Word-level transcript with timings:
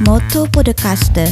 Moto 0.00 0.46
Podcaster. 0.50 1.26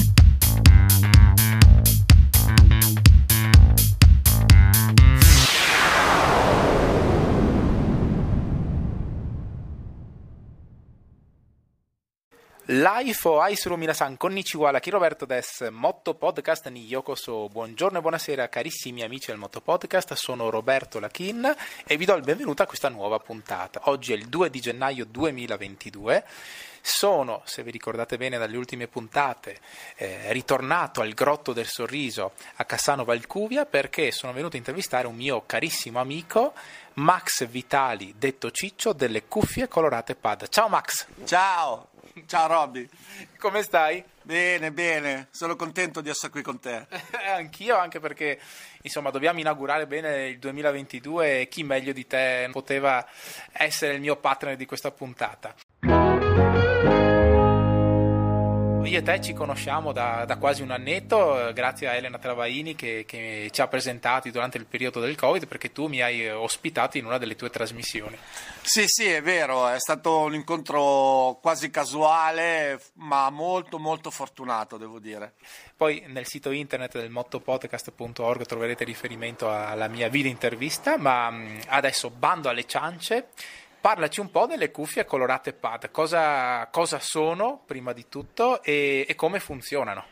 Life 12.67 13.29
o 13.29 13.41
Aisuru 13.41 13.77
Minasan, 13.77 14.17
konnichiwa, 14.17 14.71
la 14.71 14.81
Roberto 14.83 15.27
des 15.27 15.69
Motto 15.71 16.15
Podcast 16.15 16.67
ni 16.69 16.87
Yokoso. 16.87 17.49
Buongiorno 17.51 17.99
e 17.99 18.01
buonasera 18.01 18.49
carissimi 18.49 19.03
amici 19.03 19.27
del 19.27 19.37
Motto 19.37 19.61
Podcast, 19.61 20.15
sono 20.15 20.49
Roberto 20.49 20.99
Lachin 20.99 21.55
e 21.87 21.97
vi 21.99 22.07
do 22.07 22.15
il 22.15 22.23
benvenuto 22.23 22.63
a 22.63 22.67
questa 22.67 22.89
nuova 22.89 23.19
puntata. 23.19 23.83
Oggi 23.85 24.15
è 24.15 24.17
il 24.17 24.27
2 24.29 24.49
di 24.49 24.61
gennaio 24.61 25.05
2022. 25.05 26.25
Sono, 26.87 27.41
se 27.47 27.63
vi 27.63 27.71
ricordate 27.71 28.19
bene 28.19 28.37
dalle 28.37 28.59
ultime 28.59 28.89
puntate, 28.89 29.59
eh, 29.97 30.31
ritornato 30.35 31.01
al 31.01 31.15
Grotto 31.15 31.55
del 31.55 31.67
Sorriso 31.67 32.35
a 32.57 32.67
Cassano 32.67 33.05
Valcuvia 33.05 33.65
perché 33.65 34.13
sono 34.13 34.35
venuto 34.35 34.57
a 34.57 34.59
intervistare 34.59 35.07
un 35.07 35.15
mio 35.15 35.45
carissimo 35.47 35.99
amico, 35.99 36.53
Max 36.97 37.47
Vitali, 37.47 38.17
detto 38.19 38.51
Ciccio, 38.51 38.93
delle 38.93 39.25
cuffie 39.25 39.67
colorate 39.67 40.15
pad. 40.15 40.47
Ciao 40.51 40.69
Max! 40.69 41.07
Ciao, 41.25 41.89
ciao 42.27 42.47
Robby. 42.49 42.87
Come 43.39 43.63
stai? 43.63 44.05
Bene, 44.21 44.71
bene, 44.71 45.29
sono 45.31 45.57
contento 45.57 46.03
di 46.03 46.11
essere 46.11 46.33
qui 46.33 46.43
con 46.43 46.61
te. 46.61 46.87
Anch'io, 47.35 47.79
anche 47.79 47.99
perché 47.99 48.39
insomma 48.83 49.09
dobbiamo 49.09 49.41
inaugurare 49.41 49.87
bene 49.87 50.27
il 50.27 50.39
2022 50.39 51.41
e 51.41 51.49
chi 51.49 51.63
meglio 51.63 51.95
di 51.95 52.07
te 52.07 52.47
poteva 52.53 53.07
essere 53.53 53.95
il 53.95 54.03
mio 54.03 54.17
partner 54.17 54.57
di 54.57 54.67
questa 54.67 54.91
puntata. 54.91 55.94
Io 58.95 59.01
e 59.01 59.03
te 59.03 59.21
ci 59.21 59.33
conosciamo 59.33 59.91
da, 59.91 60.25
da 60.25 60.37
quasi 60.37 60.63
un 60.63 60.71
annetto, 60.71 61.49
eh, 61.49 61.53
grazie 61.53 61.89
a 61.89 61.95
Elena 61.95 62.17
Travaini 62.17 62.77
che, 62.77 63.03
che, 63.05 63.49
ci 63.51 63.61
ha 63.61 63.67
presentati 63.67 64.31
durante 64.31 64.57
il 64.57 64.67
periodo 64.67 65.01
del 65.01 65.17
Covid, 65.17 65.49
perché 65.49 65.73
tu 65.73 65.89
mi 65.89 66.01
hai 66.01 66.31
ospitato 66.31 66.97
in 66.97 67.05
una 67.05 67.19
delle 67.19 67.35
tue 67.35 67.51
trasmissioni. 67.51 68.17
Sì, 68.63 68.85
sì, 68.87 69.07
è 69.07 69.21
vero, 69.21 69.67
è 69.67 69.81
stato 69.81 70.21
un 70.21 70.35
incontro 70.35 71.41
quasi 71.43 71.71
casuale, 71.71 72.81
ma 72.99 73.31
molto, 73.31 73.81
molto 73.81 74.13
fortunato, 74.13 74.77
devo 74.77 75.01
dire. 75.01 75.33
Poi 75.77 76.05
nel 76.07 76.27
sito 76.27 76.53
internet 76.53 76.97
del 76.97 77.11
mottopodcast.org 77.11 78.47
troverete 78.47 78.85
riferimento 78.85 79.51
alla 79.51 79.89
mia 79.89 80.09
video 80.09 80.31
intervista, 80.31 80.97
ma 80.99 81.33
mm, 81.33 81.63
adesso 81.67 82.11
bando 82.11 82.49
alle 82.49 82.65
ciance 82.65 83.31
parlaci 83.85 84.21
un 84.21 84.31
po' 84.31 84.47
delle 84.47 84.71
cuffie 84.71 85.05
colorate 85.05 85.53
pad, 85.53 85.91
cosa, 85.91 86.67
cosa 86.69 86.99
sono 87.01 87.61
prima 87.67 87.93
di 87.93 88.09
tutto 88.09 88.63
e, 88.63 89.05
e 89.07 89.15
come 89.15 89.41
funzionano. 89.41 90.07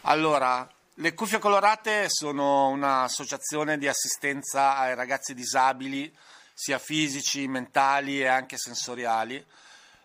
Allora, 0.00 0.68
le 0.94 1.14
cuffie 1.14 1.38
colorate 1.38 2.08
sono 2.08 2.66
un'associazione 2.70 3.78
di 3.78 3.86
assistenza 3.86 4.76
ai 4.76 4.96
ragazzi 4.96 5.34
disabili, 5.34 6.12
sia 6.52 6.80
fisici, 6.80 7.46
mentali 7.46 8.20
e 8.20 8.26
anche 8.26 8.58
sensoriali. 8.58 9.36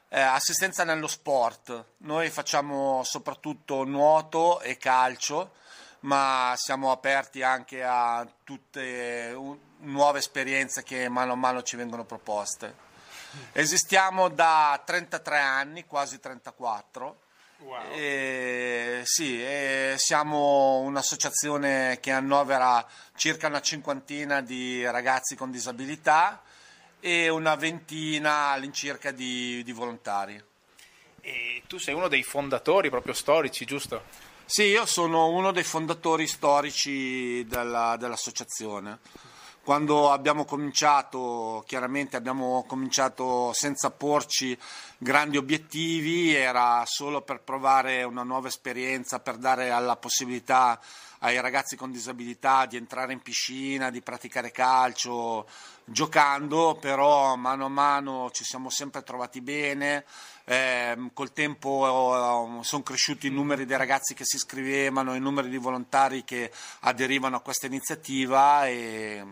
Eh, 0.10 0.22
assistenza 0.22 0.84
nello 0.84 1.08
sport. 1.08 1.86
Noi 2.02 2.30
facciamo 2.30 3.02
soprattutto 3.04 3.84
nuoto 3.84 4.62
e 4.62 4.78
calcio, 4.78 5.54
ma 6.02 6.54
siamo 6.56 6.92
aperti 6.92 7.42
anche 7.42 7.84
a 7.84 8.28
tutte 8.44 9.34
uh, 9.36 9.60
nuove 9.80 10.20
esperienze 10.20 10.84
che 10.84 11.10
mano 11.10 11.32
a 11.32 11.36
mano 11.36 11.64
ci 11.64 11.78
vengono 11.78 12.06
proposte. 12.06 12.86
Esistiamo 13.52 14.30
da 14.30 14.82
33 14.86 15.40
anni, 15.40 15.86
quasi 15.86 16.20
34. 16.20 17.20
Wow. 17.60 17.92
E, 17.92 19.02
sì, 19.04 19.42
e 19.42 19.96
siamo 19.98 20.78
un'associazione 20.80 21.98
che 22.00 22.12
annovera 22.12 22.86
circa 23.16 23.48
una 23.48 23.62
cinquantina 23.62 24.42
di 24.42 24.86
ragazzi 24.86 25.36
con 25.36 25.50
disabilità 25.50 26.44
e 27.00 27.30
una 27.30 27.56
ventina 27.56 28.50
all'incirca 28.50 29.12
di, 29.12 29.64
di 29.64 29.72
volontari. 29.72 30.42
E 31.22 31.64
tu 31.68 31.80
sei 31.80 31.96
uno 31.96 32.08
dei 32.08 32.24
fondatori 32.24 32.90
proprio 32.90 33.14
storici, 33.14 33.66
giusto? 33.66 34.04
Sì, 34.46 34.64
io 34.64 34.86
sono 34.86 35.30
uno 35.30 35.52
dei 35.52 35.64
fondatori 35.64 36.28
storici 36.28 37.44
della, 37.48 37.98
dell'associazione 37.98 39.00
quando 39.68 40.14
abbiamo 40.14 40.46
cominciato, 40.46 41.62
chiaramente 41.68 42.16
abbiamo 42.16 42.64
cominciato 42.66 43.52
senza 43.52 43.92
porci 43.92 44.58
grandi 44.98 45.36
obiettivi, 45.36 46.34
era 46.34 46.82
solo 46.86 47.22
per 47.22 47.42
provare 47.42 48.04
una 48.04 48.24
nuova 48.24 48.48
esperienza, 48.48 49.20
per 49.20 49.36
dare 49.36 49.68
la 49.68 49.98
possibilità 49.98 50.80
ai 51.20 51.42
ragazzi 51.42 51.76
con 51.76 51.92
disabilità 51.92 52.66
di 52.66 52.78
entrare 52.78 53.12
in 53.12 53.22
piscina, 53.22 53.90
di 53.90 54.00
praticare 54.00 54.52
calcio 54.52 55.46
giocando, 55.84 56.78
però 56.80 57.36
mano 57.36 57.66
a 57.66 57.70
mano 57.70 58.32
ci 58.32 58.46
siamo 58.46 58.70
sempre 58.70 59.04
trovati 59.04 59.42
bene. 59.42 60.06
Eh, 60.46 61.10
col 61.12 61.34
tempo 61.34 62.58
eh, 62.60 62.64
sono 62.64 62.84
cresciuti 62.84 63.28
i 63.28 63.32
numeri 63.32 63.66
dei 63.66 63.76
ragazzi 63.76 64.14
che 64.14 64.24
si 64.24 64.38
iscrivevano, 64.38 65.14
i 65.14 65.20
numeri 65.20 65.50
di 65.50 65.58
volontari 65.58 66.24
che 66.24 66.54
aderivano 66.82 67.36
a 67.36 67.42
questa 67.42 67.66
iniziativa 67.66 68.66
e 68.66 69.26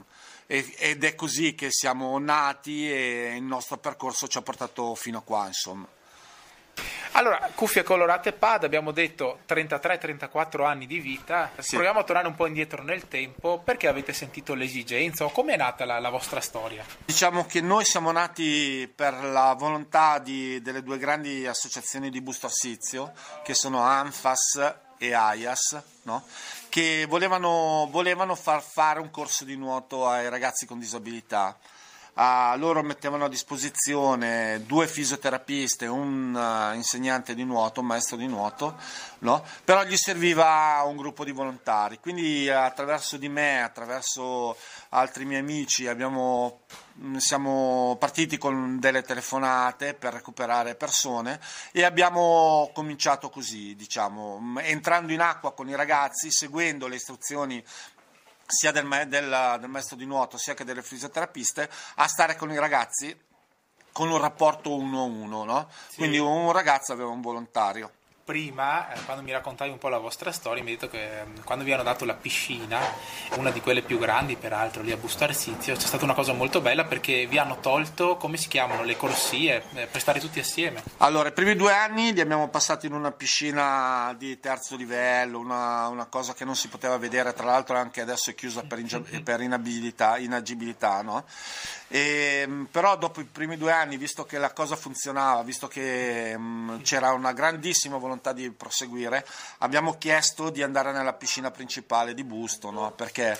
ed 0.48 1.04
è 1.04 1.16
così 1.16 1.56
che 1.56 1.68
siamo 1.72 2.18
nati 2.20 2.92
e 2.92 3.36
il 3.36 3.44
nostro 3.44 3.78
percorso 3.78 4.28
ci 4.28 4.38
ha 4.38 4.42
portato 4.42 4.94
fino 4.96 5.20
a 5.20 5.22
qua, 5.22 5.48
insomma. 5.48 5.88
Allora, 7.14 7.50
cuffie 7.56 7.84
colorate 7.84 8.34
pad, 8.34 8.66
abbiamo 8.66 8.92
detto 8.92 9.40
33-34 9.48 10.66
anni 10.66 10.86
di 10.86 11.00
vita, 11.00 11.50
sì. 11.60 11.76
proviamo 11.76 12.00
a 12.00 12.04
tornare 12.04 12.28
un 12.28 12.36
po' 12.36 12.46
indietro 12.46 12.84
nel 12.84 13.08
tempo, 13.08 13.62
perché 13.64 13.88
avete 13.88 14.12
sentito 14.12 14.54
l'esigenza 14.54 15.24
o 15.24 15.32
com'è 15.32 15.56
nata 15.56 15.86
la, 15.86 16.00
la, 16.00 16.10
vostra 16.10 16.42
storia? 16.42 16.84
Diciamo 17.06 17.46
che 17.46 17.62
noi 17.62 17.86
siamo 17.86 18.12
nati 18.12 18.92
per 18.94 19.14
la 19.24 19.56
volontà 19.58 20.20
di, 20.20 20.62
delle 20.62 20.84
due 20.84 20.98
grandi 20.98 21.48
associazioni 21.48 22.10
di 22.10 22.22
busto 22.22 22.48
arsizio, 22.48 23.14
che 23.46 23.54
sono 23.54 23.80
ANFAS 23.80 24.84
e 24.98 25.14
AIAS, 25.14 25.82
no? 26.04 26.24
che 26.70 27.06
volevano, 27.08 27.88
volevano 27.90 28.36
far 28.36 28.62
fare 28.62 29.00
un 29.00 29.10
corso 29.10 29.46
di 29.46 29.56
nuoto 29.56 30.08
ai 30.08 30.30
ragazzi 30.30 30.66
con 30.66 30.80
disabilità. 30.80 31.58
Uh, 32.18 32.58
loro 32.58 32.82
mettevano 32.82 33.26
a 33.26 33.28
disposizione 33.28 34.64
due 34.66 34.88
fisioterapiste, 34.88 35.86
un 35.86 36.34
uh, 36.34 36.74
insegnante 36.74 37.36
di 37.36 37.44
nuoto, 37.44 37.82
un 37.82 37.88
maestro 37.88 38.16
di 38.16 38.26
nuoto, 38.26 38.78
no? 39.20 39.44
però 39.66 39.84
gli 39.84 39.98
serviva 39.98 40.82
un 40.86 40.96
gruppo 40.96 41.26
di 41.26 41.32
volontari. 41.32 42.00
Quindi 42.00 42.50
attraverso 42.50 43.18
di 43.18 43.28
me, 43.28 43.62
attraverso 43.62 44.56
altri 44.92 45.26
miei 45.26 45.42
amici, 45.42 45.88
abbiamo, 45.88 46.62
mm, 47.02 47.18
siamo 47.18 47.98
partiti 48.00 48.38
con 48.38 48.80
delle 48.80 49.02
telefonate 49.02 49.94
per 49.94 50.14
recuperare 50.14 50.76
persone 50.76 51.42
e 51.74 51.84
abbiamo 51.84 52.72
cominciato 52.74 53.30
così, 53.30 53.76
diciamo, 53.76 54.40
mm, 54.40 54.60
entrando 54.60 55.12
in 55.12 55.20
acqua 55.20 55.54
con 55.54 55.68
i 55.68 55.76
ragazzi, 55.76 56.32
seguendo 56.32 56.88
le 56.88 56.96
istruzioni 56.96 57.62
sia 58.46 58.72
del, 58.72 58.88
del, 59.08 59.58
del 59.60 59.70
maestro 59.70 59.96
di 59.96 60.06
nuoto 60.06 60.38
sia 60.38 60.54
che 60.54 60.64
delle 60.64 60.84
fisioterapiste 60.84 61.70
a 61.96 62.08
stare 62.08 62.36
con 62.36 62.52
i 62.52 62.60
ragazzi 62.60 63.18
con 63.92 64.12
un 64.12 64.20
rapporto 64.20 64.76
uno 64.76 65.00
a 65.00 65.04
uno, 65.04 65.44
no? 65.46 65.70
Sì. 65.88 65.98
Quindi 65.98 66.18
un 66.18 66.52
ragazzo 66.52 66.92
aveva 66.92 67.10
un 67.10 67.22
volontario 67.22 67.92
prima, 68.26 68.92
eh, 68.92 69.00
quando 69.06 69.22
mi 69.22 69.32
raccontavi 69.32 69.70
un 69.70 69.78
po' 69.78 69.88
la 69.88 70.00
vostra 70.00 70.32
storia, 70.32 70.64
mi 70.64 70.72
hai 70.72 70.76
detto 70.78 70.90
che 70.90 71.22
eh, 71.22 71.26
quando 71.44 71.64
vi 71.64 71.72
hanno 71.72 71.84
dato 71.84 72.06
la 72.06 72.16
piscina, 72.16 72.80
una 73.38 73.52
di 73.52 73.62
quelle 73.62 73.84
più 73.84 74.00
grandi 74.00 74.36
peraltro 74.36 74.82
lì 74.82 74.92
a 74.92 74.98
Busto 74.98 75.24
Arsizio, 75.26 75.76
c'è 75.76 75.86
stata 75.86 76.04
una 76.04 76.16
cosa 76.16 76.34
molto 76.34 76.60
bella 76.60 76.86
perché 76.86 77.28
vi 77.28 77.38
hanno 77.38 77.60
tolto, 77.60 78.18
come 78.18 78.38
si 78.38 78.48
chiamano, 78.48 78.84
le 78.84 78.98
corsie 78.98 79.62
eh, 79.76 79.86
per 79.86 80.02
stare 80.02 80.20
tutti 80.20 80.40
assieme. 80.40 80.82
Allora, 80.98 81.30
i 81.30 81.34
primi 81.34 81.56
due 81.56 81.72
anni 81.72 82.14
li 82.14 82.20
abbiamo 82.20 82.50
passati 82.50 82.88
in 82.88 82.94
una 82.94 83.12
piscina 83.12 84.16
di 84.18 84.40
terzo 84.40 84.76
livello, 84.76 85.38
una, 85.38 85.88
una 85.88 86.06
cosa 86.06 86.34
che 86.34 86.46
non 86.46 86.56
si 86.56 86.68
poteva 86.68 86.98
vedere, 86.98 87.32
tra 87.34 87.46
l'altro 87.46 87.78
anche 87.78 88.02
adesso 88.02 88.32
è 88.32 88.34
chiusa 88.34 88.64
per, 88.64 88.80
ingi- 88.80 89.04
per 89.22 89.42
inagibilità, 89.42 90.18
inagibilità 90.18 91.04
no? 91.04 91.26
E, 91.88 92.42
ehm, 92.42 92.68
però 92.72 92.98
dopo 92.98 93.22
i 93.22 93.26
primi 93.26 93.56
due 93.56 93.72
anni, 93.72 93.98
visto 93.98 94.26
che 94.26 94.40
la 94.40 94.52
cosa 94.52 94.76
funzionava, 94.76 95.44
visto 95.44 95.68
che 95.68 96.36
mh, 96.36 96.82
c'era 96.82 97.14
una 97.14 97.32
grandissima 97.32 97.98
volontà 97.98 98.14
di 98.34 98.50
proseguire, 98.52 99.26
abbiamo 99.60 99.98
chiesto 99.98 100.50
di 100.50 100.64
andare 100.64 100.92
nella 100.92 101.14
piscina 101.14 101.52
principale 101.52 102.14
di 102.14 102.24
Busto, 102.24 102.72
no? 102.72 102.92
perché 102.92 103.38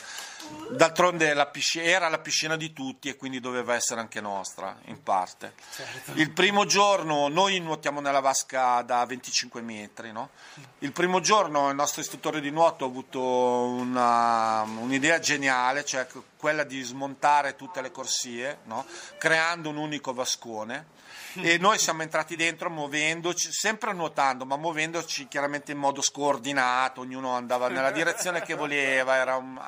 D'altronde 0.70 1.34
la 1.34 1.48
piscina, 1.48 1.86
era 1.86 2.10
la 2.10 2.20
piscina 2.20 2.56
di 2.56 2.74
tutti 2.74 3.10
e 3.10 3.16
quindi 3.16 3.40
doveva 3.40 3.74
essere 3.74 4.00
anche 4.00 4.22
nostra, 4.22 4.78
in 4.86 5.02
parte. 5.02 5.54
Certo. 5.74 6.12
Il 6.16 6.32
primo 6.32 6.66
giorno, 6.66 7.28
noi 7.30 7.60
nuotiamo 7.60 8.00
nella 8.00 8.20
vasca 8.20 8.82
da 8.82 9.06
25 9.06 9.62
metri, 9.62 10.12
no? 10.12 10.30
Il 10.80 10.92
primo 10.92 11.20
giorno 11.20 11.70
il 11.70 11.76
nostro 11.76 12.02
istruttore 12.02 12.42
di 12.42 12.52
nuoto 12.52 12.86
ha 12.86 12.88
avuto 12.88 13.22
una, 13.22 14.62
un'idea 14.62 15.20
geniale, 15.20 15.86
cioè 15.86 16.08
quella 16.38 16.64
di 16.64 16.82
smontare 16.82 17.56
tutte 17.56 17.82
le 17.82 17.92
corsie, 17.92 18.60
no? 18.66 18.86
creando 19.18 19.70
un 19.70 19.78
unico 19.78 20.14
vascone 20.14 20.94
e 21.42 21.58
noi 21.58 21.78
siamo 21.78 22.02
entrati 22.02 22.36
dentro 22.36 22.70
muovendoci, 22.70 23.52
sempre 23.52 23.94
nuotando, 23.94 24.46
ma 24.46 24.58
muovendoci 24.58 25.28
chiaramente 25.28 25.72
in 25.72 25.78
modo 25.78 26.02
scordinato, 26.02 27.02
ognuno 27.02 27.36
andava 27.36 27.68
nella 27.68 27.92
direzione 27.92 28.42
che 28.42 28.56
voleva, 28.56 29.16
era 29.16 29.36
un, 29.36 29.60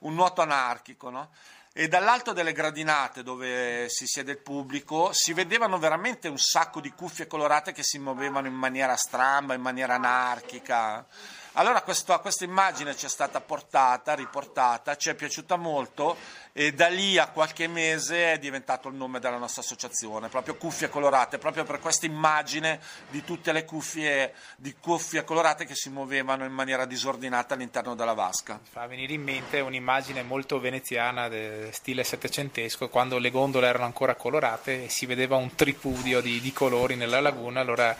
un 0.00 0.14
nuoto 0.14 0.42
anarchico, 0.42 1.10
no? 1.10 1.30
e 1.72 1.86
dall'alto 1.86 2.32
delle 2.32 2.52
gradinate 2.52 3.22
dove 3.22 3.88
si 3.88 4.04
siede 4.06 4.32
il 4.32 4.38
pubblico 4.38 5.12
si 5.12 5.32
vedevano 5.32 5.78
veramente 5.78 6.26
un 6.26 6.36
sacco 6.36 6.80
di 6.80 6.90
cuffie 6.90 7.28
colorate 7.28 7.72
che 7.72 7.84
si 7.84 7.98
muovevano 7.98 8.48
in 8.48 8.54
maniera 8.54 8.96
stramba, 8.96 9.54
in 9.54 9.60
maniera 9.60 9.94
anarchica. 9.94 11.06
Allora 11.54 11.82
questo, 11.82 12.16
questa 12.20 12.44
immagine 12.44 12.96
ci 12.96 13.06
è 13.06 13.08
stata 13.08 13.40
portata, 13.40 14.14
riportata, 14.14 14.96
ci 14.96 15.10
è 15.10 15.14
piaciuta 15.14 15.56
molto 15.56 16.16
e 16.52 16.72
da 16.72 16.86
lì 16.88 17.18
a 17.18 17.28
qualche 17.28 17.66
mese 17.66 18.34
è 18.34 18.38
diventato 18.38 18.88
il 18.88 18.94
nome 18.94 19.18
della 19.18 19.36
nostra 19.36 19.60
associazione, 19.60 20.28
proprio 20.28 20.54
Cuffie 20.54 20.88
Colorate, 20.88 21.38
proprio 21.38 21.64
per 21.64 21.80
questa 21.80 22.06
immagine 22.06 22.80
di 23.08 23.24
tutte 23.24 23.50
le 23.50 23.64
cuffie, 23.64 24.34
di 24.56 24.76
cuffie 24.80 25.24
colorate 25.24 25.64
che 25.64 25.74
si 25.74 25.90
muovevano 25.90 26.44
in 26.44 26.52
maniera 26.52 26.84
disordinata 26.84 27.54
all'interno 27.54 27.96
della 27.96 28.14
vasca. 28.14 28.60
Fa 28.70 28.86
venire 28.86 29.14
in 29.14 29.22
mente 29.22 29.58
un'immagine 29.58 30.22
molto 30.22 30.60
veneziana, 30.60 31.28
stile 31.72 32.04
settecentesco, 32.04 32.88
quando 32.88 33.18
le 33.18 33.30
gondole 33.30 33.66
erano 33.66 33.86
ancora 33.86 34.14
colorate 34.14 34.84
e 34.84 34.88
si 34.88 35.04
vedeva 35.04 35.36
un 35.36 35.54
tripudio 35.56 36.20
di, 36.20 36.40
di 36.40 36.52
colori 36.52 36.94
nella 36.94 37.20
laguna, 37.20 37.60
allora 37.60 37.96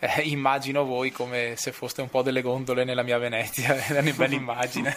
eh, 0.00 0.22
immagino 0.22 0.84
voi 0.84 1.12
come 1.12 1.54
se 1.56 1.72
foste 1.72 2.00
un 2.02 2.08
po' 2.08 2.22
delle 2.22 2.42
gondole 2.42 2.84
nella 2.84 3.02
mia 3.02 3.18
Venezia, 3.18 3.76
è 3.76 3.98
una 3.98 4.12
bella 4.12 4.34
immagine. 4.34 4.96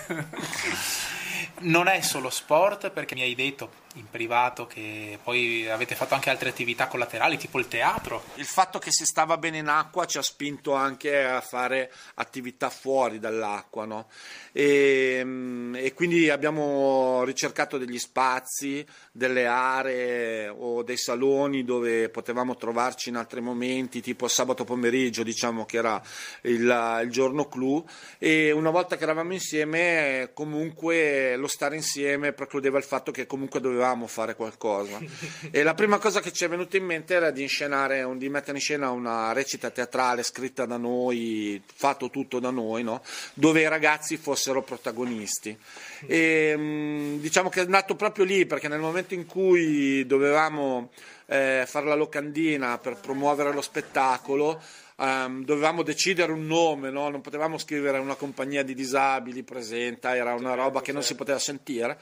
non 1.60 1.88
è 1.88 2.02
solo 2.02 2.30
sport 2.30 2.90
perché 2.90 3.14
mi 3.14 3.22
hai 3.22 3.36
detto 3.36 3.82
in 3.94 4.10
privato 4.10 4.66
che 4.66 5.20
poi 5.22 5.70
avete 5.70 5.96
fatto 5.96 6.16
anche 6.16 6.30
altre 6.30 6.50
attività 6.50 6.88
collaterali 6.88 7.38
tipo 7.38 7.60
il 7.60 7.68
teatro. 7.68 8.24
Il 8.36 8.46
fatto 8.46 8.80
che 8.80 8.92
si 8.92 9.06
stava 9.06 9.38
bene 9.38 9.60
in 9.60 9.68
acqua 9.68 10.06
ci 10.06 10.18
ha 10.18 10.22
spinto 10.22 10.74
anche 10.74 11.24
a 11.24 11.42
fare 11.42 11.92
attività 12.16 12.70
fuori 12.70 13.20
dall'acqua 13.20 13.86
no? 13.86 14.08
e, 14.52 15.22
mm, 15.24 15.76
e, 15.76 15.94
quindi 15.94 16.30
abbiamo 16.30 17.24
ricercato 17.24 17.78
degli 17.78 18.00
spazi, 18.00 18.86
delle 19.12 19.46
aree 19.46 20.48
o 20.48 20.82
dei 20.84 20.98
saloni 20.98 21.64
dove 21.64 22.10
potevamo 22.10 22.56
trovarci 22.56 23.10
in 23.10 23.16
altri 23.16 23.42
momenti 23.42 24.02
tipo 24.02 24.28
sabato 24.28 24.64
pomeriggio 24.64 25.24
diciamo 25.24 25.66
che 25.66 25.78
era 25.78 26.02
il, 26.42 27.00
il 27.04 27.10
giorno 27.12 27.48
clou 27.48 27.86
e 28.18 28.52
una 28.52 28.70
volta 28.72 28.98
che 28.98 29.04
eravamo 29.04 29.34
insieme 29.34 30.32
comunque 30.34 31.36
lo 31.36 31.48
stare 31.48 31.76
insieme 31.76 32.34
precludeva 32.34 32.78
il 32.78 32.84
fatto 32.84 33.12
che 33.12 33.28
comunque 33.28 33.60
dovevamo 33.60 33.83
fare 34.08 34.36
qualcosa. 34.36 35.00
e 35.52 35.64
la 35.64 35.74
prima 35.74 35.98
cosa 35.98 36.20
che 36.22 36.32
ci 36.32 36.46
è 36.46 36.50
venuta 36.50 36.78
in 36.78 36.86
mente 36.86 37.14
era 37.14 37.32
di 37.32 37.42
inscenare, 37.42 38.08
di 38.18 38.30
mettere 38.30 38.58
in 38.58 38.64
scena 38.64 38.90
una 38.92 39.32
recita 39.34 39.70
teatrale 39.70 40.24
scritta 40.24 40.66
da 40.66 40.78
noi, 40.78 41.62
fatto 41.66 42.10
tutto 42.10 42.40
da 42.40 42.50
noi, 42.50 42.84
no? 42.84 43.02
dove 43.34 43.62
i 43.62 43.68
ragazzi 43.68 44.18
fossero 44.18 44.62
protagonisti. 44.62 45.58
E, 46.08 46.54
mm, 46.56 47.18
diciamo 47.20 47.50
che 47.50 47.62
è 47.62 47.66
nato 47.66 47.96
proprio 47.96 48.26
lì, 48.26 48.46
perché 48.46 48.68
nel 48.68 48.80
momento 48.80 49.14
in 49.14 49.26
cui 49.26 50.06
dovevamo 50.06 50.92
eh, 51.26 51.64
fare 51.68 51.86
la 51.86 51.96
locandina 51.96 52.78
per 52.78 52.98
promuovere 52.98 53.54
lo 53.54 53.62
spettacolo, 53.62 54.62
um, 54.98 55.44
dovevamo 55.44 55.84
decidere 55.84 56.32
un 56.32 56.46
nome, 56.46 56.90
no? 56.90 57.10
non 57.10 57.22
potevamo 57.22 57.58
scrivere 57.58 58.00
una 58.00 58.16
compagnia 58.16 58.64
di 58.64 58.74
disabili 58.74 59.44
presenta, 59.44 60.16
era 60.16 60.34
una 60.34 60.54
roba 60.54 60.82
che 60.82 60.92
non 60.92 61.04
si 61.04 61.16
poteva 61.16 61.40
sentire. 61.40 61.98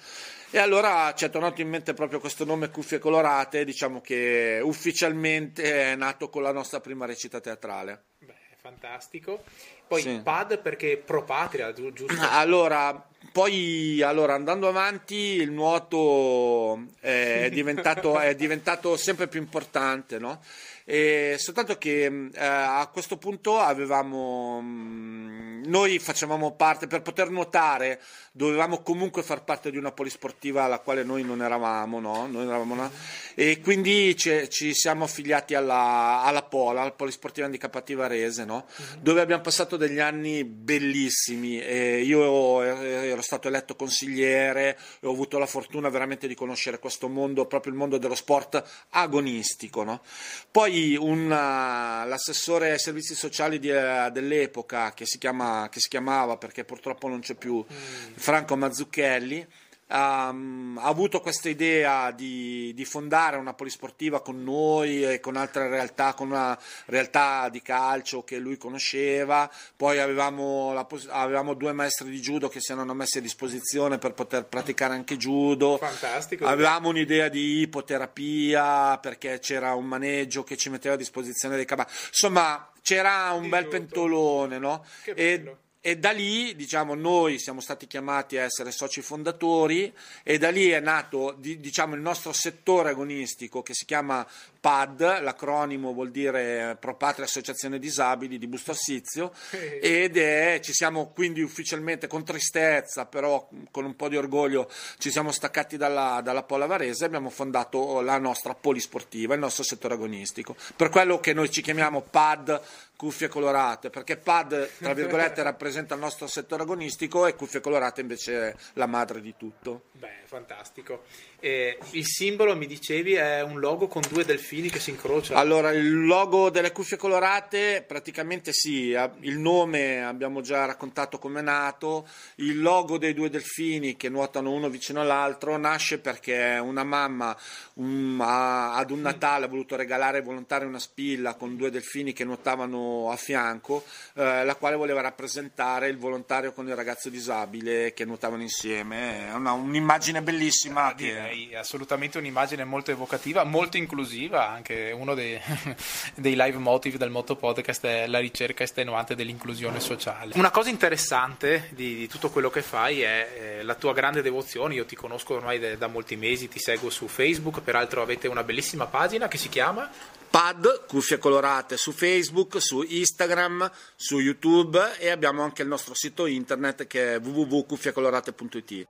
E 0.53 0.57
allora 0.57 1.13
ci 1.15 1.23
è 1.23 1.29
tornato 1.29 1.61
in 1.61 1.69
mente 1.69 1.93
proprio 1.93 2.19
questo 2.19 2.43
nome 2.43 2.69
Cuffie 2.69 2.99
Colorate, 2.99 3.63
diciamo 3.63 4.01
che 4.01 4.59
ufficialmente 4.61 5.93
è 5.93 5.95
nato 5.95 6.29
con 6.29 6.43
la 6.43 6.51
nostra 6.51 6.81
prima 6.81 7.05
recita 7.05 7.39
teatrale. 7.39 8.03
Beh, 8.19 8.33
fantastico. 8.59 9.43
Poi 9.87 10.01
sì. 10.01 10.19
PAD 10.21 10.59
perché 10.59 10.97
Pro 10.97 11.23
Patria, 11.23 11.71
giusto? 11.71 12.05
Allora, 12.31 13.07
poi 13.31 14.01
allora, 14.01 14.33
andando 14.33 14.67
avanti 14.67 15.15
il 15.15 15.51
nuoto 15.51 16.87
è 16.99 17.49
diventato, 17.49 18.19
è 18.19 18.35
diventato 18.35 18.97
sempre 18.97 19.29
più 19.29 19.39
importante, 19.39 20.19
no? 20.19 20.41
E 20.83 21.35
soltanto 21.37 21.77
che 21.77 22.05
eh, 22.05 22.29
a 22.33 22.89
questo 22.91 23.17
punto 23.17 23.57
avevamo 23.59 24.59
mm, 24.61 25.50
noi 25.65 25.99
facevamo 25.99 26.51
parte 26.51 26.87
per 26.87 27.01
poter 27.01 27.29
nuotare 27.29 27.99
dovevamo 28.33 28.81
comunque 28.81 29.23
far 29.23 29.43
parte 29.43 29.71
di 29.71 29.77
una 29.77 29.91
polisportiva 29.91 30.63
alla 30.63 30.79
quale 30.79 31.03
noi 31.03 31.23
non 31.23 31.41
eravamo, 31.41 31.99
no? 31.99 32.27
Noi 32.27 32.45
eravamo 32.45 32.73
una... 32.73 32.89
e 33.35 33.59
quindi 33.59 34.15
ci, 34.15 34.49
ci 34.49 34.73
siamo 34.73 35.03
affiliati 35.03 35.53
alla, 35.53 36.21
alla, 36.23 36.43
Pola, 36.43 36.81
alla 36.81 36.91
Polisportiva 36.91 37.45
Handicappati 37.45 37.93
Varese, 37.93 38.45
no? 38.45 38.65
uh-huh. 38.65 38.99
dove 39.01 39.19
abbiamo 39.19 39.41
passato 39.41 39.75
degli 39.75 39.99
anni 39.99 40.45
bellissimi. 40.45 41.59
E 41.61 42.01
io 42.03 42.61
ero 42.61 43.21
stato 43.21 43.49
eletto 43.49 43.75
consigliere 43.75 44.77
e 45.01 45.07
ho 45.07 45.11
avuto 45.11 45.37
la 45.37 45.45
fortuna 45.45 45.89
veramente 45.89 46.27
di 46.27 46.35
conoscere 46.35 46.79
questo 46.79 47.09
mondo, 47.09 47.45
proprio 47.45 47.73
il 47.73 47.77
mondo 47.77 47.97
dello 47.97 48.15
sport 48.15 48.63
agonistico. 48.91 49.83
No? 49.83 50.01
Poi 50.49 50.95
una, 50.95 52.05
l'assessore 52.05 52.71
ai 52.71 52.79
servizi 52.79 53.13
sociali 53.13 53.59
di, 53.59 53.67
dell'epoca 53.67 54.93
che 54.93 55.05
si, 55.05 55.17
chiama, 55.17 55.50
che 55.71 55.79
si, 55.79 55.89
chiamava, 55.89 56.37
perché 56.37 56.63
purtroppo 56.63 57.07
non 57.07 57.19
c'è 57.21 57.35
più, 57.35 57.57
mm 57.57 57.89
Franco 58.15 58.55
Mazzucchelli, 58.55 59.47
Um, 59.91 60.79
ha 60.81 60.87
avuto 60.87 61.19
questa 61.19 61.49
idea 61.49 62.11
di, 62.11 62.71
di, 62.73 62.85
fondare 62.85 63.35
una 63.35 63.53
polisportiva 63.53 64.21
con 64.21 64.41
noi 64.41 65.03
e 65.03 65.19
con 65.19 65.35
altre 65.35 65.67
realtà, 65.67 66.13
con 66.13 66.29
una 66.29 66.57
realtà 66.85 67.49
di 67.49 67.61
calcio 67.61 68.23
che 68.23 68.37
lui 68.37 68.55
conosceva. 68.55 69.51
Poi 69.75 69.99
avevamo, 69.99 70.71
la, 70.71 70.87
avevamo 71.09 71.55
due 71.55 71.73
maestri 71.73 72.09
di 72.09 72.21
judo 72.21 72.47
che 72.47 72.61
si 72.61 72.71
erano 72.71 72.93
messi 72.93 73.17
a 73.17 73.21
disposizione 73.21 73.97
per 73.97 74.13
poter 74.13 74.45
praticare 74.45 74.93
anche 74.93 75.17
judo. 75.17 75.77
Fantastico. 75.77 76.45
Avevamo 76.45 76.87
un'idea 76.87 77.27
di 77.27 77.59
ipoterapia 77.59 78.97
perché 78.97 79.39
c'era 79.39 79.73
un 79.73 79.87
maneggio 79.87 80.45
che 80.45 80.55
ci 80.55 80.69
metteva 80.69 80.93
a 80.93 80.97
disposizione 80.97 81.57
dei 81.57 81.65
cavalli. 81.65 81.91
Insomma, 82.07 82.70
c'era 82.81 83.31
un 83.31 83.49
bel 83.49 83.63
tutto. 83.63 83.77
pentolone, 83.77 84.57
no? 84.57 84.85
Che 85.03 85.13
bello. 85.13 85.51
E, 85.51 85.55
e 85.83 85.97
da 85.97 86.11
lì 86.11 86.55
diciamo, 86.55 86.93
noi 86.93 87.39
siamo 87.39 87.59
stati 87.59 87.87
chiamati 87.87 88.37
a 88.37 88.43
essere 88.43 88.71
soci 88.71 89.01
fondatori 89.01 89.91
e 90.21 90.37
da 90.37 90.51
lì 90.51 90.69
è 90.69 90.79
nato 90.79 91.35
diciamo, 91.37 91.95
il 91.95 92.01
nostro 92.01 92.33
settore 92.33 92.89
agonistico 92.89 93.63
che 93.63 93.73
si 93.73 93.85
chiama 93.85 94.25
PAD, 94.61 95.21
l'acronimo 95.21 95.91
vuol 95.91 96.11
dire 96.11 96.77
Pro 96.79 96.95
Patria 96.95 97.25
Associazione 97.25 97.79
Disabili 97.79 98.37
di 98.37 98.45
Busto 98.45 98.71
Assizio 98.71 99.33
ed 99.49 100.17
è, 100.17 100.59
ci 100.61 100.71
siamo 100.71 101.11
quindi 101.15 101.41
ufficialmente 101.41 102.05
con 102.05 102.23
tristezza 102.23 103.07
però 103.07 103.49
con 103.71 103.85
un 103.85 103.95
po' 103.95 104.07
di 104.07 104.17
orgoglio 104.17 104.69
ci 104.99 105.09
siamo 105.09 105.31
staccati 105.31 105.77
dalla, 105.77 106.21
dalla 106.23 106.43
Pola 106.43 106.67
Varese 106.67 107.03
e 107.03 107.07
abbiamo 107.07 107.31
fondato 107.31 108.01
la 108.01 108.19
nostra 108.19 108.53
polisportiva, 108.53 109.33
il 109.33 109.39
nostro 109.39 109.63
settore 109.63 109.95
agonistico. 109.95 110.55
Per 110.75 110.89
quello 110.89 111.19
che 111.19 111.33
noi 111.33 111.49
ci 111.49 111.63
chiamiamo 111.63 112.01
PAD 112.01 112.61
cuffie 112.95 113.29
colorate, 113.29 113.89
perché 113.89 114.15
PAD, 114.15 114.77
tra 114.77 114.93
virgolette, 114.93 115.41
rappresenta 115.41 115.95
il 115.95 116.01
nostro 116.01 116.27
settore 116.27 116.61
agonistico 116.61 117.25
e 117.25 117.33
cuffie 117.33 117.59
colorate 117.59 118.01
invece 118.01 118.49
è 118.49 118.55
la 118.73 118.85
madre 118.85 119.21
di 119.21 119.33
tutto. 119.35 119.85
Beh, 119.93 120.19
fantastico. 120.25 121.05
Eh, 121.39 121.79
il 121.91 122.05
simbolo, 122.05 122.55
mi 122.55 122.67
dicevi, 122.67 123.15
è 123.15 123.41
un 123.41 123.59
logo 123.59 123.87
con 123.87 124.03
due 124.07 124.23
delfini 124.23 124.50
che 124.69 124.79
si 124.79 124.89
incrociano. 124.89 125.39
Allora, 125.39 125.71
il 125.71 126.05
logo 126.05 126.49
delle 126.49 126.71
cuffie 126.71 126.97
colorate, 126.97 127.83
praticamente 127.87 128.51
sì, 128.51 128.95
il 129.21 129.37
nome 129.37 130.03
abbiamo 130.03 130.41
già 130.41 130.65
raccontato 130.65 131.19
come 131.19 131.39
è 131.39 131.43
nato, 131.43 132.07
il 132.35 132.59
logo 132.59 132.97
dei 132.97 133.13
due 133.13 133.29
delfini 133.29 133.95
che 133.95 134.09
nuotano 134.09 134.51
uno 134.51 134.69
vicino 134.69 135.01
all'altro 135.01 135.57
nasce 135.57 135.99
perché 135.99 136.59
una 136.61 136.83
mamma 136.83 137.35
un, 137.75 138.19
a, 138.21 138.75
ad 138.75 138.91
un 138.91 139.01
Natale 139.01 139.45
ha 139.45 139.47
voluto 139.47 139.75
regalare 139.75 140.17
ai 140.17 140.23
volontari 140.23 140.65
una 140.65 140.79
spilla 140.79 141.35
con 141.35 141.55
due 141.55 141.69
delfini 141.69 142.13
che 142.13 142.23
nuotavano 142.23 143.09
a 143.11 143.15
fianco, 143.15 143.83
eh, 144.15 144.43
la 144.43 144.55
quale 144.55 144.75
voleva 144.75 145.01
rappresentare 145.01 145.87
il 145.87 145.97
volontario 145.97 146.51
con 146.53 146.67
il 146.67 146.75
ragazzo 146.75 147.09
disabile 147.09 147.93
che 147.93 148.05
nuotavano 148.05 148.41
insieme. 148.41 149.27
È 149.29 149.33
una, 149.33 149.53
un'immagine 149.53 150.21
bellissima. 150.21 150.85
Ah, 150.85 150.95
che 150.95 151.05
direi 151.05 151.55
assolutamente 151.55 152.17
un'immagine 152.17 152.63
molto 152.63 152.91
evocativa, 152.91 153.43
molto 153.43 153.77
inclusiva, 153.77 154.40
anche 154.47 154.91
uno 154.95 155.13
dei, 155.13 155.39
dei 156.15 156.35
live 156.35 156.57
motive 156.57 156.97
del 156.97 157.09
Moto 157.09 157.35
Podcast 157.35 157.85
è 157.85 158.07
la 158.07 158.19
ricerca 158.19 158.63
estenuante 158.63 159.15
dell'inclusione 159.15 159.79
sociale. 159.79 160.33
Una 160.35 160.51
cosa 160.51 160.69
interessante 160.69 161.69
di, 161.71 161.95
di 161.95 162.07
tutto 162.07 162.29
quello 162.29 162.49
che 162.49 162.61
fai 162.61 163.01
è 163.01 163.29
eh, 163.59 163.63
la 163.63 163.75
tua 163.75 163.93
grande 163.93 164.21
devozione, 164.21 164.75
io 164.75 164.85
ti 164.85 164.95
conosco 164.95 165.35
ormai 165.35 165.59
de, 165.59 165.77
da 165.77 165.87
molti 165.87 166.15
mesi, 166.15 166.47
ti 166.47 166.59
seguo 166.59 166.89
su 166.89 167.07
Facebook, 167.07 167.61
peraltro 167.61 168.01
avete 168.01 168.27
una 168.27 168.43
bellissima 168.43 168.85
pagina 168.85 169.27
che 169.27 169.37
si 169.37 169.49
chiama 169.49 169.89
Pad, 170.31 170.85
cuffie 170.87 171.17
colorate 171.17 171.75
su 171.75 171.91
Facebook, 171.91 172.61
su 172.61 172.81
Instagram, 172.87 173.69
su 173.97 174.17
YouTube 174.19 174.95
e 174.97 175.09
abbiamo 175.09 175.43
anche 175.43 175.61
il 175.61 175.67
nostro 175.67 175.93
sito 175.93 176.25
internet 176.25 176.87
che 176.87 177.15
è 177.15 177.19
www.cuffiecolorate.it. 177.19 178.87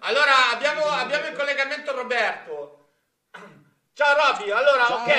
Allora 0.00 0.50
abbiamo, 0.52 0.86
abbiamo 0.86 1.28
in 1.28 1.34
collegamento 1.34 1.94
Roberto. 1.94 2.59
Ciao 4.00 4.16
Robby, 4.16 4.50
allora 4.50 4.84
Ciao. 4.86 5.02
ok. 5.02 5.12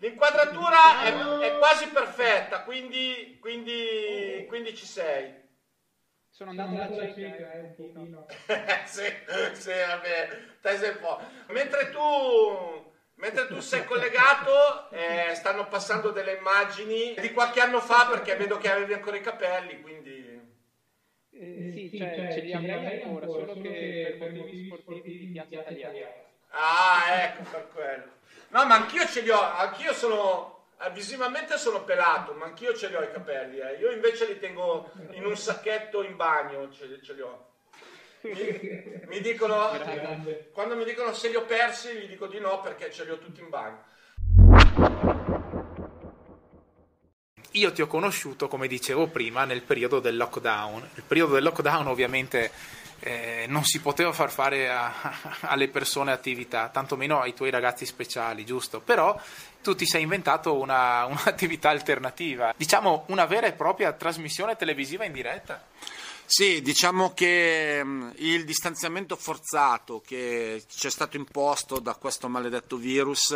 L'inquadratura 0.00 1.04
è, 1.04 1.12
è 1.46 1.58
quasi 1.58 1.86
perfetta, 1.90 2.64
quindi, 2.64 3.38
quindi, 3.40 4.44
quindi 4.48 4.74
ci 4.74 4.84
sei. 4.84 5.32
Sono 6.28 6.50
andato 6.50 6.92
alla 6.92 7.14
cieca 7.14 7.52
eh, 7.52 7.60
un 7.60 7.74
pochino. 7.76 8.26
sì, 8.86 9.04
sì, 9.52 9.70
vabbè, 9.70 10.28
te 10.60 10.76
sei 10.76 10.90
un 10.90 10.98
po'. 10.98 11.20
Mentre 11.52 11.90
tu, 11.90 12.92
mentre 13.14 13.46
tu 13.46 13.60
sei 13.60 13.84
collegato, 13.84 14.90
eh, 14.90 15.32
stanno 15.36 15.68
passando 15.68 16.10
delle 16.10 16.32
immagini 16.32 17.14
di 17.16 17.30
qualche 17.30 17.60
anno 17.60 17.78
fa 17.78 18.08
perché 18.08 18.34
vedo 18.34 18.58
che 18.58 18.72
avevi 18.72 18.92
ancora 18.92 19.18
i 19.18 19.22
capelli, 19.22 19.80
quindi... 19.82 20.24
Eh, 21.30 21.70
sì, 21.70 21.96
cioè, 21.96 22.28
ce 22.32 22.40
li 22.40 22.52
avrei 22.52 23.02
ancora, 23.02 23.28
solo 23.28 23.52
che 23.52 24.16
per 24.18 24.32
motivi 24.32 24.64
sportivi 24.64 25.18
di 25.18 25.26
piazza 25.28 25.60
italiana. 25.60 26.25
Ah, 26.58 27.22
ecco 27.22 27.42
per 27.50 27.68
quello. 27.72 28.04
No, 28.48 28.64
ma 28.64 28.76
anch'io 28.76 29.06
ce 29.06 29.20
li 29.20 29.28
ho, 29.28 29.40
anch'io 29.40 29.92
sono, 29.92 30.64
visivamente 30.92 31.58
sono 31.58 31.84
pelato, 31.84 32.32
ma 32.32 32.46
anch'io 32.46 32.74
ce 32.74 32.88
li 32.88 32.94
ho 32.94 33.02
i 33.02 33.12
capelli. 33.12 33.58
eh. 33.58 33.74
Io 33.74 33.90
invece 33.90 34.26
li 34.26 34.38
tengo 34.38 34.90
in 35.10 35.26
un 35.26 35.36
sacchetto 35.36 36.02
in 36.02 36.16
bagno, 36.16 36.72
ce, 36.72 37.00
ce 37.02 37.12
li 37.12 37.20
ho. 37.20 37.44
Mi, 38.22 39.02
mi 39.06 39.20
dicono, 39.20 39.70
quando 40.52 40.74
mi 40.76 40.84
dicono 40.84 41.12
se 41.12 41.28
li 41.28 41.36
ho 41.36 41.44
persi, 41.44 41.92
gli 41.92 42.08
dico 42.08 42.26
di 42.26 42.40
no 42.40 42.60
perché 42.60 42.90
ce 42.90 43.04
li 43.04 43.10
ho 43.10 43.18
tutti 43.18 43.40
in 43.40 43.50
bagno. 43.50 43.84
Io 47.52 47.72
ti 47.72 47.80
ho 47.82 47.86
conosciuto, 47.86 48.48
come 48.48 48.66
dicevo 48.66 49.06
prima, 49.06 49.44
nel 49.44 49.62
periodo 49.62 50.00
del 50.00 50.16
lockdown. 50.16 50.90
Il 50.94 51.02
periodo 51.06 51.34
del 51.34 51.42
lockdown 51.44 51.86
ovviamente 51.86 52.50
eh, 53.06 53.44
non 53.48 53.64
si 53.64 53.80
poteva 53.80 54.12
far 54.12 54.30
fare 54.32 54.68
a- 54.68 54.92
alle 55.46 55.68
persone 55.68 56.10
attività, 56.10 56.68
tantomeno 56.68 57.20
ai 57.20 57.34
tuoi 57.34 57.50
ragazzi 57.50 57.86
speciali, 57.86 58.44
giusto? 58.44 58.80
Però 58.80 59.16
tu 59.62 59.76
ti 59.76 59.86
sei 59.86 60.02
inventato 60.02 60.54
una- 60.58 61.04
un'attività 61.06 61.70
alternativa, 61.70 62.52
diciamo 62.56 63.04
una 63.08 63.24
vera 63.26 63.46
e 63.46 63.52
propria 63.52 63.92
trasmissione 63.92 64.56
televisiva 64.56 65.04
in 65.04 65.12
diretta. 65.12 65.62
Sì, 66.28 66.60
diciamo 66.60 67.14
che 67.14 67.84
mh, 67.84 68.14
il 68.16 68.44
distanziamento 68.44 69.14
forzato 69.14 70.02
che 70.04 70.64
ci 70.68 70.88
è 70.88 70.90
stato 70.90 71.16
imposto 71.16 71.78
da 71.78 71.94
questo 71.94 72.28
maledetto 72.28 72.76
virus 72.76 73.32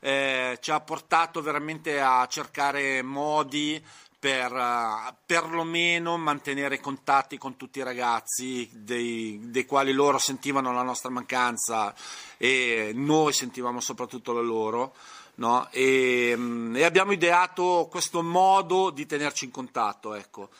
eh, 0.00 0.58
ci 0.60 0.70
ha 0.70 0.80
portato 0.80 1.40
veramente 1.40 1.98
a 2.00 2.26
cercare 2.28 3.00
modi 3.02 3.82
per 4.20 4.52
eh, 4.52 5.14
perlomeno 5.24 6.18
mantenere 6.18 6.78
contatti 6.78 7.38
con 7.38 7.56
tutti 7.56 7.78
i 7.78 7.82
ragazzi 7.82 8.68
dei, 8.72 9.40
dei 9.44 9.64
quali 9.64 9.92
loro 9.92 10.18
sentivano 10.18 10.72
la 10.72 10.82
nostra 10.82 11.08
mancanza 11.08 11.94
e 12.36 12.92
noi 12.94 13.32
sentivamo 13.32 13.80
soprattutto 13.80 14.32
la 14.32 14.42
loro. 14.42 14.94
no? 15.36 15.66
E, 15.70 16.36
mh, 16.36 16.76
e 16.76 16.84
abbiamo 16.84 17.12
ideato 17.12 17.88
questo 17.90 18.22
modo 18.22 18.90
di 18.90 19.06
tenerci 19.06 19.46
in 19.46 19.50
contatto, 19.50 20.14
ecco 20.14 20.50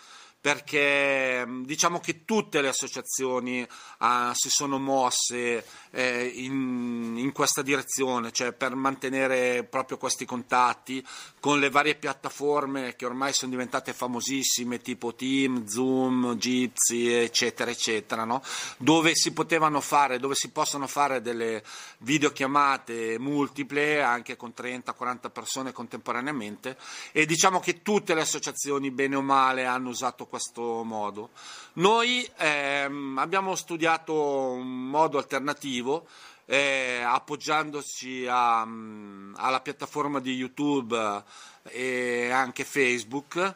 perché 0.40 1.44
mh, 1.44 1.64
diciamo 1.64 2.00
che 2.00 2.24
tutte 2.24 2.62
le 2.62 2.68
associazioni 2.68 3.66
ah, 3.98 4.32
si 4.34 4.48
sono 4.48 4.78
mosse 4.78 5.64
eh, 5.90 6.24
in, 6.24 7.14
in 7.18 7.32
questa 7.32 7.62
direzione, 7.62 8.32
cioè 8.32 8.52
per 8.52 8.74
mantenere 8.74 9.64
proprio 9.64 9.98
questi 9.98 10.24
contatti 10.24 11.06
con 11.40 11.58
le 11.58 11.68
varie 11.68 11.94
piattaforme 11.94 12.96
che 12.96 13.04
ormai 13.04 13.32
sono 13.32 13.50
diventate 13.50 13.92
famosissime, 13.92 14.80
tipo 14.80 15.14
Team, 15.14 15.66
Zoom, 15.66 16.36
Gypsy, 16.36 17.08
eccetera, 17.08 17.70
eccetera, 17.70 18.24
no? 18.24 18.42
dove 18.78 19.14
si 19.14 19.32
potevano 19.32 19.80
fare, 19.80 20.18
dove 20.18 20.34
si 20.34 20.50
possono 20.50 20.86
fare 20.86 21.20
delle 21.20 21.62
videochiamate 21.98 23.18
multiple 23.18 24.02
anche 24.02 24.36
con 24.36 24.52
30-40 24.56 25.30
persone 25.30 25.72
contemporaneamente 25.72 26.78
e 27.12 27.26
diciamo 27.26 27.60
che 27.60 27.82
tutte 27.82 28.14
le 28.14 28.22
associazioni 28.22 28.90
bene 28.90 29.16
o 29.16 29.22
male 29.22 29.66
hanno 29.66 29.90
usato 29.90 30.26
questo 30.30 30.82
modo. 30.84 31.30
Noi 31.74 32.26
ehm, 32.38 33.18
abbiamo 33.18 33.54
studiato 33.54 34.14
un 34.14 34.88
modo 34.88 35.18
alternativo 35.18 36.06
eh, 36.46 37.02
appoggiandoci 37.04 38.26
a, 38.28 38.64
mm, 38.64 39.34
alla 39.36 39.60
piattaforma 39.60 40.18
di 40.20 40.32
YouTube 40.32 41.22
eh, 41.64 42.26
e 42.26 42.30
anche 42.30 42.64
Facebook 42.64 43.54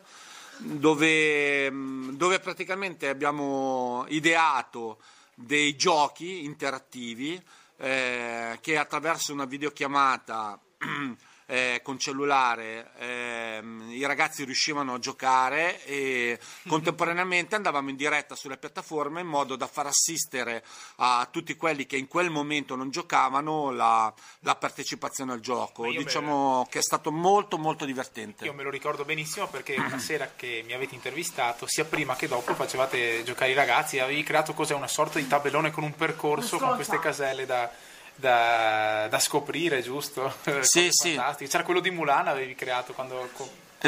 dove, 0.58 1.70
mm, 1.70 2.10
dove 2.10 2.38
praticamente 2.40 3.08
abbiamo 3.08 4.04
ideato 4.08 4.98
dei 5.34 5.74
giochi 5.76 6.44
interattivi 6.44 7.42
eh, 7.78 8.58
che 8.60 8.78
attraverso 8.78 9.32
una 9.32 9.44
videochiamata 9.46 10.58
eh, 11.46 11.80
con 11.82 11.98
cellulare 11.98 12.90
ehm, 12.98 13.90
i 13.90 14.04
ragazzi 14.06 14.44
riuscivano 14.44 14.94
a 14.94 14.98
giocare 14.98 15.84
e 15.84 16.38
contemporaneamente 16.66 17.54
andavamo 17.54 17.90
in 17.90 17.96
diretta 17.96 18.34
sulle 18.34 18.56
piattaforme 18.56 19.20
in 19.20 19.26
modo 19.26 19.56
da 19.56 19.66
far 19.66 19.86
assistere 19.86 20.64
a 20.96 21.28
tutti 21.30 21.54
quelli 21.56 21.86
che 21.86 21.96
in 21.96 22.08
quel 22.08 22.30
momento 22.30 22.76
non 22.76 22.90
giocavano 22.90 23.70
la, 23.70 24.12
la 24.40 24.56
partecipazione 24.56 25.32
al 25.32 25.40
gioco. 25.40 25.84
Io 25.86 25.98
me- 25.98 26.04
Diciamo 26.04 26.66
che 26.70 26.78
è 26.78 26.82
stato 26.82 27.10
molto 27.10 27.58
molto 27.58 27.84
divertente. 27.84 28.44
Io 28.44 28.52
me 28.52 28.62
lo 28.62 28.70
ricordo 28.70 29.04
benissimo 29.04 29.48
perché 29.48 29.74
una 29.74 29.98
sera 29.98 30.30
che 30.36 30.62
mi 30.64 30.72
avete 30.72 30.94
intervistato, 30.94 31.66
sia 31.66 31.84
prima 31.84 32.14
che 32.14 32.28
dopo, 32.28 32.54
facevate 32.54 33.22
giocare 33.24 33.50
i 33.50 33.54
ragazzi, 33.54 33.98
avevi 33.98 34.22
creato 34.22 34.52
cos'è 34.52 34.74
una 34.74 34.88
sorta 34.88 35.18
di 35.18 35.26
tabellone 35.26 35.70
con 35.70 35.82
un 35.82 35.94
percorso 35.94 36.58
con 36.58 36.74
queste 36.74 36.98
caselle 36.98 37.46
da, 37.46 37.70
da- 38.14 39.06
da 39.08 39.18
scoprire, 39.18 39.82
giusto? 39.82 40.32
Sì, 40.62 40.88
sì. 40.90 41.20
C'era 41.48 41.62
quello 41.64 41.80
di 41.80 41.90
Mulan 41.90 42.28
avevi 42.28 42.54
creato 42.54 42.92
quando 42.92 43.28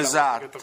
Esatto. 0.01 0.59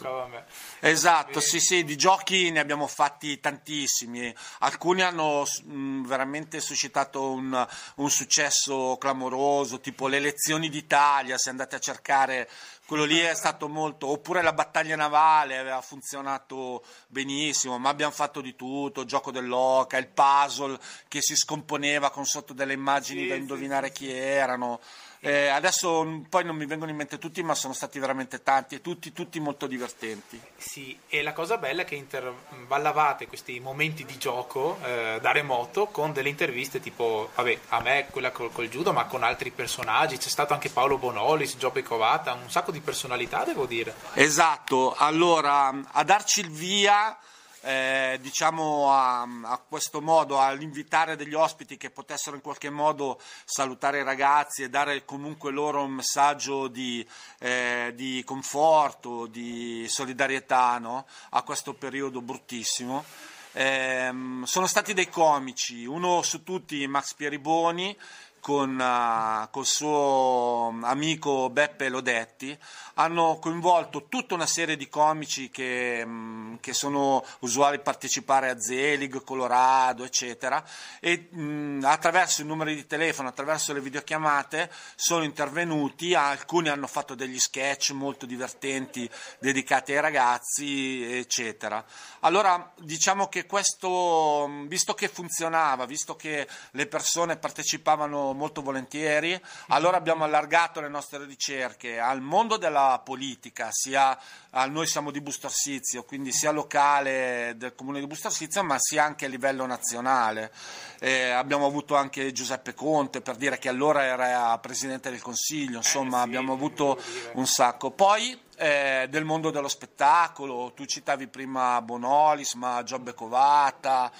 Esatto, 0.80 1.40
sì, 1.40 1.58
sì, 1.60 1.82
di 1.82 1.96
giochi 1.96 2.50
ne 2.50 2.60
abbiamo 2.60 2.86
fatti 2.86 3.40
tantissimi. 3.40 4.32
Alcuni 4.60 5.02
hanno 5.02 5.44
mh, 5.64 6.06
veramente 6.06 6.60
suscitato 6.60 7.30
un, 7.30 7.66
un 7.96 8.10
successo 8.10 8.96
clamoroso, 9.00 9.80
tipo 9.80 10.06
le 10.06 10.18
elezioni 10.18 10.68
d'Italia, 10.68 11.36
se 11.38 11.50
andate 11.50 11.74
a 11.76 11.80
cercare, 11.80 12.48
quello 12.86 13.04
lì 13.04 13.18
è 13.18 13.34
stato 13.34 13.68
molto, 13.68 14.06
oppure 14.08 14.42
la 14.42 14.52
battaglia 14.52 14.94
navale 14.94 15.58
aveva 15.58 15.80
funzionato 15.80 16.84
benissimo, 17.08 17.78
ma 17.78 17.88
abbiamo 17.88 18.12
fatto 18.12 18.40
di 18.40 18.54
tutto, 18.54 19.04
gioco 19.04 19.30
dell'oca, 19.32 19.96
il 19.96 20.08
puzzle 20.08 20.78
che 21.08 21.20
si 21.20 21.34
scomponeva 21.34 22.10
con 22.10 22.24
sotto 22.24 22.52
delle 22.52 22.74
immagini 22.74 23.22
Sì, 23.22 23.28
da 23.28 23.34
sì, 23.34 23.40
indovinare 23.40 23.90
chi 23.90 24.10
erano. 24.12 24.80
Eh, 25.26 25.48
adesso 25.48 26.04
mh, 26.04 26.26
poi 26.28 26.44
non 26.44 26.54
mi 26.54 26.66
vengono 26.66 26.90
in 26.90 26.98
mente 26.98 27.16
tutti, 27.16 27.42
ma 27.42 27.54
sono 27.54 27.72
stati 27.72 27.98
veramente 27.98 28.42
tanti 28.42 28.74
e 28.74 28.80
tutti, 28.82 29.10
tutti 29.12 29.40
molto 29.40 29.66
divertenti. 29.66 30.38
Sì, 30.54 30.98
e 31.08 31.22
la 31.22 31.32
cosa 31.32 31.56
bella 31.56 31.80
è 31.80 31.84
che 31.86 31.94
intervallavate 31.94 33.26
questi 33.26 33.58
momenti 33.58 34.04
di 34.04 34.18
gioco 34.18 34.78
eh, 34.84 35.18
da 35.22 35.32
remoto 35.32 35.86
con 35.86 36.12
delle 36.12 36.28
interviste 36.28 36.78
tipo, 36.78 37.30
vabbè, 37.34 37.58
a 37.68 37.80
me 37.80 38.06
quella 38.10 38.32
col, 38.32 38.52
col 38.52 38.68
judo, 38.68 38.92
ma 38.92 39.06
con 39.06 39.22
altri 39.22 39.50
personaggi. 39.50 40.18
C'è 40.18 40.28
stato 40.28 40.52
anche 40.52 40.68
Paolo 40.68 40.98
Bonolis, 40.98 41.56
Giobbe 41.56 41.82
Covata, 41.82 42.34
un 42.34 42.50
sacco 42.50 42.70
di 42.70 42.80
personalità, 42.80 43.44
devo 43.44 43.64
dire. 43.64 43.94
Esatto, 44.12 44.94
allora 44.94 45.72
a 45.92 46.04
darci 46.04 46.40
il 46.40 46.50
via, 46.50 47.16
eh, 47.64 48.18
diciamo 48.20 48.92
a, 48.92 49.22
a 49.22 49.58
questo 49.66 50.02
modo, 50.02 50.38
all'invitare 50.38 51.16
degli 51.16 51.34
ospiti 51.34 51.76
che 51.76 51.90
potessero 51.90 52.36
in 52.36 52.42
qualche 52.42 52.68
modo 52.68 53.20
salutare 53.44 54.00
i 54.00 54.04
ragazzi 54.04 54.62
e 54.62 54.68
dare 54.68 55.04
comunque 55.04 55.50
loro 55.50 55.82
un 55.82 55.92
messaggio 55.92 56.68
di, 56.68 57.06
eh, 57.38 57.92
di 57.94 58.22
conforto, 58.24 59.26
di 59.26 59.86
solidarietà 59.88 60.78
no? 60.78 61.06
a 61.30 61.42
questo 61.42 61.72
periodo 61.72 62.20
bruttissimo. 62.20 63.04
Ehm, 63.52 64.44
sono 64.44 64.66
stati 64.66 64.94
dei 64.94 65.08
comici, 65.08 65.86
uno 65.86 66.22
su 66.22 66.42
tutti 66.42 66.86
Max 66.86 67.14
Pieriboni 67.14 67.96
con 68.44 68.78
eh, 68.78 69.48
col 69.50 69.64
suo 69.64 70.76
amico 70.82 71.48
Beppe 71.48 71.88
Lodetti 71.88 72.54
hanno 72.94 73.38
coinvolto 73.40 74.06
tutta 74.06 74.34
una 74.34 74.44
serie 74.44 74.76
di 74.76 74.86
comici 74.88 75.48
che, 75.48 76.04
mh, 76.04 76.58
che 76.60 76.74
sono 76.74 77.24
usuali 77.40 77.80
partecipare 77.80 78.50
a 78.50 78.60
Zelig, 78.60 79.24
Colorado, 79.24 80.04
eccetera, 80.04 80.62
e 81.00 81.28
mh, 81.30 81.84
attraverso 81.84 82.42
i 82.42 82.44
numeri 82.44 82.74
di 82.74 82.86
telefono, 82.86 83.28
attraverso 83.28 83.72
le 83.72 83.80
videochiamate 83.80 84.70
sono 84.94 85.24
intervenuti, 85.24 86.14
alcuni 86.14 86.68
hanno 86.68 86.86
fatto 86.86 87.14
degli 87.14 87.40
sketch 87.40 87.92
molto 87.92 88.26
divertenti 88.26 89.08
dedicati 89.38 89.92
ai 89.92 90.00
ragazzi, 90.00 91.02
eccetera. 91.02 91.82
Allora 92.20 92.72
diciamo 92.76 93.28
che 93.28 93.46
questo, 93.46 94.46
mh, 94.46 94.68
visto 94.68 94.92
che 94.92 95.08
funzionava, 95.08 95.86
visto 95.86 96.14
che 96.14 96.46
le 96.72 96.86
persone 96.86 97.38
partecipavano 97.38 98.33
molto 98.34 98.62
volentieri. 98.62 99.40
Allora 99.68 99.96
abbiamo 99.96 100.24
allargato 100.24 100.80
le 100.80 100.88
nostre 100.88 101.24
ricerche 101.24 101.98
al 101.98 102.20
mondo 102.20 102.56
della 102.56 103.00
politica, 103.04 103.68
sia 103.70 104.18
a 104.50 104.66
noi 104.66 104.86
siamo 104.86 105.10
di 105.10 105.20
Busto 105.20 105.46
Arsizio, 105.46 106.04
quindi 106.04 106.32
sia 106.32 106.50
locale 106.50 107.54
del 107.56 107.74
comune 107.74 108.00
di 108.00 108.06
Busto 108.06 108.28
Arsizio, 108.28 108.62
ma 108.62 108.76
sia 108.78 109.04
anche 109.04 109.24
a 109.24 109.28
livello 109.28 109.66
nazionale. 109.66 110.52
Eh, 111.00 111.30
abbiamo 111.30 111.66
avuto 111.66 111.96
anche 111.96 112.32
Giuseppe 112.32 112.74
Conte 112.74 113.20
per 113.20 113.36
dire 113.36 113.58
che 113.58 113.68
allora 113.68 114.04
era 114.04 114.56
presidente 114.58 115.10
del 115.10 115.22
Consiglio, 115.22 115.78
insomma, 115.78 116.18
eh 116.18 116.20
sì, 116.20 116.26
abbiamo 116.26 116.52
avuto 116.52 117.02
un 117.32 117.46
sacco. 117.46 117.90
Poi 117.90 118.40
eh, 118.56 119.06
del 119.10 119.24
mondo 119.24 119.50
dello 119.50 119.68
spettacolo, 119.68 120.72
tu 120.74 120.84
citavi 120.84 121.26
prima 121.26 121.80
Bonolis, 121.82 122.54
ma 122.54 122.82
Giobbe 122.82 123.14
Covata, 123.14 124.10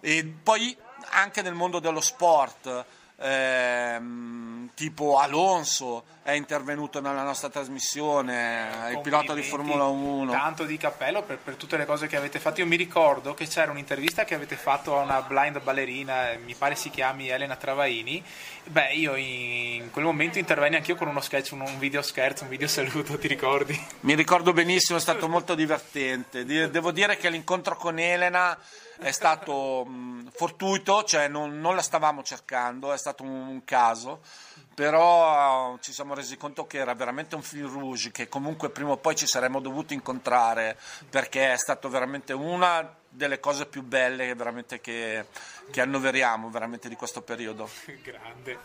e 0.00 0.24
poi 0.24 0.76
anche 1.10 1.42
nel 1.42 1.54
mondo 1.54 1.78
dello 1.78 2.00
sport 2.00 2.84
ehm, 3.24 4.70
tipo 4.74 5.18
Alonso 5.18 6.04
è 6.22 6.32
intervenuto 6.32 7.00
nella 7.00 7.22
nostra 7.22 7.48
trasmissione, 7.48 8.90
il 8.92 9.00
pilota 9.00 9.34
di 9.34 9.42
Formula 9.42 9.84
1. 9.84 10.30
Tanto 10.30 10.64
di 10.64 10.76
cappello 10.78 11.22
per, 11.22 11.38
per, 11.38 11.54
tutte 11.56 11.76
le 11.76 11.84
cose 11.84 12.06
che 12.06 12.16
avete 12.16 12.38
fatto. 12.38 12.60
Io 12.60 12.66
mi 12.66 12.76
ricordo 12.76 13.34
che 13.34 13.46
c'era 13.46 13.70
un'intervista 13.70 14.24
che 14.24 14.34
avete 14.34 14.56
fatto 14.56 14.96
a 14.96 15.02
una 15.02 15.20
blind 15.20 15.60
ballerina, 15.62 16.30
mi 16.42 16.54
pare 16.54 16.76
si 16.76 16.88
chiami 16.88 17.28
Elena 17.28 17.56
Travaini. 17.56 18.24
Beh, 18.64 18.94
io 18.94 19.16
in 19.16 19.90
quel 19.90 20.04
momento 20.04 20.38
intervenni 20.38 20.76
anch'io 20.76 20.96
con 20.96 21.08
uno 21.08 21.20
sketch, 21.20 21.52
un 21.52 21.78
video 21.78 22.00
scherzo, 22.00 22.44
un 22.44 22.48
video 22.48 22.68
saluto, 22.68 23.18
ti 23.18 23.28
ricordi? 23.28 23.78
Mi 24.00 24.14
ricordo 24.14 24.54
benissimo, 24.54 24.96
è 24.96 25.02
stato 25.02 25.28
molto 25.28 25.54
divertente. 25.54 26.44
Devo 26.44 26.90
dire 26.90 27.18
che 27.18 27.28
l'incontro 27.28 27.76
con 27.76 27.98
Elena 27.98 28.58
è 28.98 29.10
stato 29.10 29.84
mh, 29.84 30.30
fortuito, 30.32 31.04
cioè 31.04 31.28
non, 31.28 31.60
non, 31.60 31.74
la 31.74 31.82
stavamo 31.82 32.22
cercando, 32.22 32.92
è 32.92 32.98
stato 32.98 33.22
un, 33.22 33.30
un 33.30 33.64
caso, 33.64 34.20
però 34.74 35.72
uh, 35.72 35.78
ci 35.78 35.92
siamo 35.92 36.14
resi 36.14 36.36
conto 36.36 36.66
che 36.66 36.78
era 36.78 36.94
veramente 36.94 37.34
un 37.34 37.42
fil 37.42 37.66
rouge, 37.66 38.10
che 38.10 38.28
comunque 38.28 38.70
prima 38.70 38.90
o 38.90 38.96
poi 38.96 39.14
ci 39.14 39.26
saremmo 39.26 39.60
dovuti 39.60 39.94
incontrare, 39.94 40.78
perché 41.08 41.52
è 41.52 41.56
stato 41.56 41.88
veramente 41.88 42.32
una 42.32 42.96
delle 43.08 43.38
cose 43.38 43.66
più 43.66 43.82
belle 43.82 44.34
veramente 44.34 44.80
che, 44.80 45.26
che 45.70 45.80
annoveriamo 45.80 46.50
veramente 46.50 46.88
di 46.88 46.96
questo 46.96 47.22
periodo. 47.22 47.68
Grande. 48.02 48.58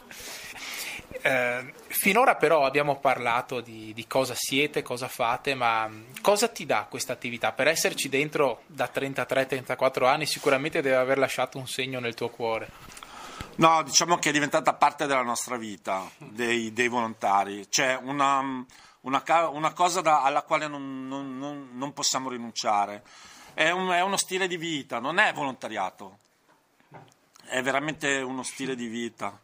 Eh, 1.21 1.73
finora 1.87 2.35
però 2.35 2.65
abbiamo 2.65 2.99
parlato 2.99 3.61
di, 3.61 3.93
di, 3.93 4.07
cosa 4.07 4.33
siete, 4.35 4.81
cosa 4.81 5.07
fate, 5.07 5.53
ma 5.55 5.89
cosa 6.21 6.47
ti 6.47 6.65
dà 6.65 6.87
questa 6.89 7.13
attività? 7.13 7.51
Per 7.51 7.67
esserci 7.67 8.09
dentro 8.09 8.61
da 8.67 8.89
33-34 8.93 10.05
anni 10.05 10.25
sicuramente 10.25 10.81
deve 10.81 10.95
aver 10.95 11.17
lasciato 11.17 11.57
un 11.57 11.67
segno 11.67 11.99
nel 11.99 12.13
tuo 12.13 12.29
cuore. 12.29 12.69
No, 13.55 13.83
diciamo 13.83 14.17
che 14.17 14.29
è 14.29 14.31
diventata 14.31 14.73
parte 14.73 15.05
della 15.05 15.21
nostra 15.21 15.57
vita, 15.57 16.09
dei, 16.17 16.71
dei 16.71 16.87
volontari. 16.87 17.67
C'è 17.67 17.99
una, 18.01 18.39
una, 19.01 19.23
una 19.49 19.73
cosa 19.73 19.99
da, 19.99 20.23
alla 20.23 20.43
quale 20.43 20.67
non, 20.67 21.07
non, 21.07 21.69
non, 21.73 21.93
possiamo 21.93 22.29
rinunciare. 22.29 23.03
È, 23.53 23.69
un, 23.69 23.89
è 23.89 24.01
uno 24.01 24.15
stile 24.15 24.47
di 24.47 24.55
vita, 24.55 24.99
non 24.99 25.19
è 25.19 25.33
volontariato, 25.33 26.19
è 27.47 27.61
veramente 27.61 28.21
uno 28.21 28.43
stile 28.43 28.75
di 28.75 28.87
vita. 28.87 29.37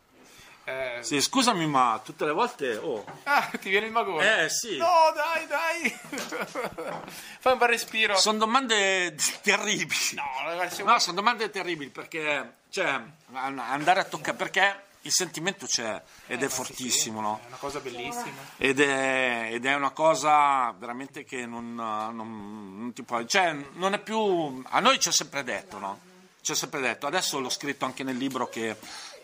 Eh... 0.67 0.97
Sì, 1.01 1.21
scusami, 1.21 1.67
ma 1.67 2.01
tutte 2.03 2.25
le 2.25 2.31
volte. 2.31 2.75
Oh. 2.77 3.05
Ah, 3.23 3.51
ti 3.59 3.69
viene 3.69 3.85
il 3.85 3.91
magone? 3.91 4.45
Eh, 4.45 4.49
sì. 4.49 4.77
No, 4.77 5.13
dai, 5.13 5.45
dai. 5.45 5.99
Fai 7.39 7.53
un 7.53 7.59
bel 7.59 7.67
respiro. 7.67 8.17
Sono 8.17 8.39
domande 8.39 9.15
terribili. 9.43 10.15
No, 10.15 10.69
siamo... 10.69 10.91
no, 10.91 10.99
sono 10.99 11.15
domande 11.15 11.51
terribili 11.51 11.91
perché, 11.91 12.53
cioè, 12.69 12.99
andare 13.33 13.99
a 13.99 14.03
toccare. 14.05 14.35
Perché 14.35 14.83
il 15.01 15.11
sentimento 15.11 15.67
c'è 15.67 16.01
ed 16.25 16.41
eh, 16.41 16.47
è 16.47 16.49
fortissimo, 16.49 17.19
sì, 17.19 17.23
no? 17.23 17.39
È 17.43 17.47
una 17.47 17.57
cosa 17.57 17.79
bellissima. 17.79 18.41
Ed 18.57 18.79
è, 18.79 19.49
ed 19.51 19.65
è 19.65 19.75
una 19.75 19.91
cosa 19.91 20.73
veramente 20.75 21.23
che 21.23 21.45
non, 21.45 21.75
non, 21.75 22.75
non 22.77 22.91
ti 22.91 23.03
può. 23.03 23.23
Cioè, 23.23 23.55
non 23.73 23.93
è 23.93 23.99
più. 23.99 24.63
A 24.65 24.79
noi 24.79 24.99
ci 24.99 25.09
ha 25.09 25.11
sempre 25.11 25.43
detto, 25.43 25.77
no? 25.77 25.99
Ci 26.41 26.53
ha 26.53 26.55
sempre 26.55 26.79
detto. 26.79 27.05
Adesso 27.05 27.39
l'ho 27.39 27.49
scritto 27.49 27.85
anche 27.85 28.03
nel 28.03 28.17
libro 28.17 28.49
che 28.49 28.75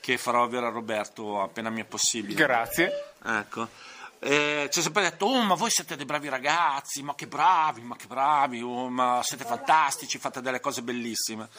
che 0.02 0.18
farò 0.18 0.44
avere 0.44 0.66
a 0.66 0.70
Roberto 0.70 1.42
appena 1.42 1.70
mi 1.70 1.82
è 1.82 1.86
possibile. 1.86 2.36
Grazie. 2.36 3.14
Ecco. 3.24 3.70
Eh, 4.24 4.70
ci 4.72 4.78
ha 4.78 4.82
sempre 4.84 5.02
detto, 5.02 5.26
oh, 5.26 5.42
ma 5.42 5.56
voi 5.56 5.72
siete 5.72 5.96
dei 5.96 6.06
bravi 6.06 6.30
ragazzi, 6.30 7.02
ma 7.02 7.16
che 7.16 7.26
bravi, 7.26 7.82
ma 7.82 7.96
che 7.96 8.06
bravi, 8.06 8.62
oh, 8.62 8.88
ma 8.88 9.20
siete 9.24 9.46
fantastici, 9.46 10.20
fate 10.20 10.42
delle 10.42 10.60
cose 10.60 10.84
bellissime. 10.84 11.50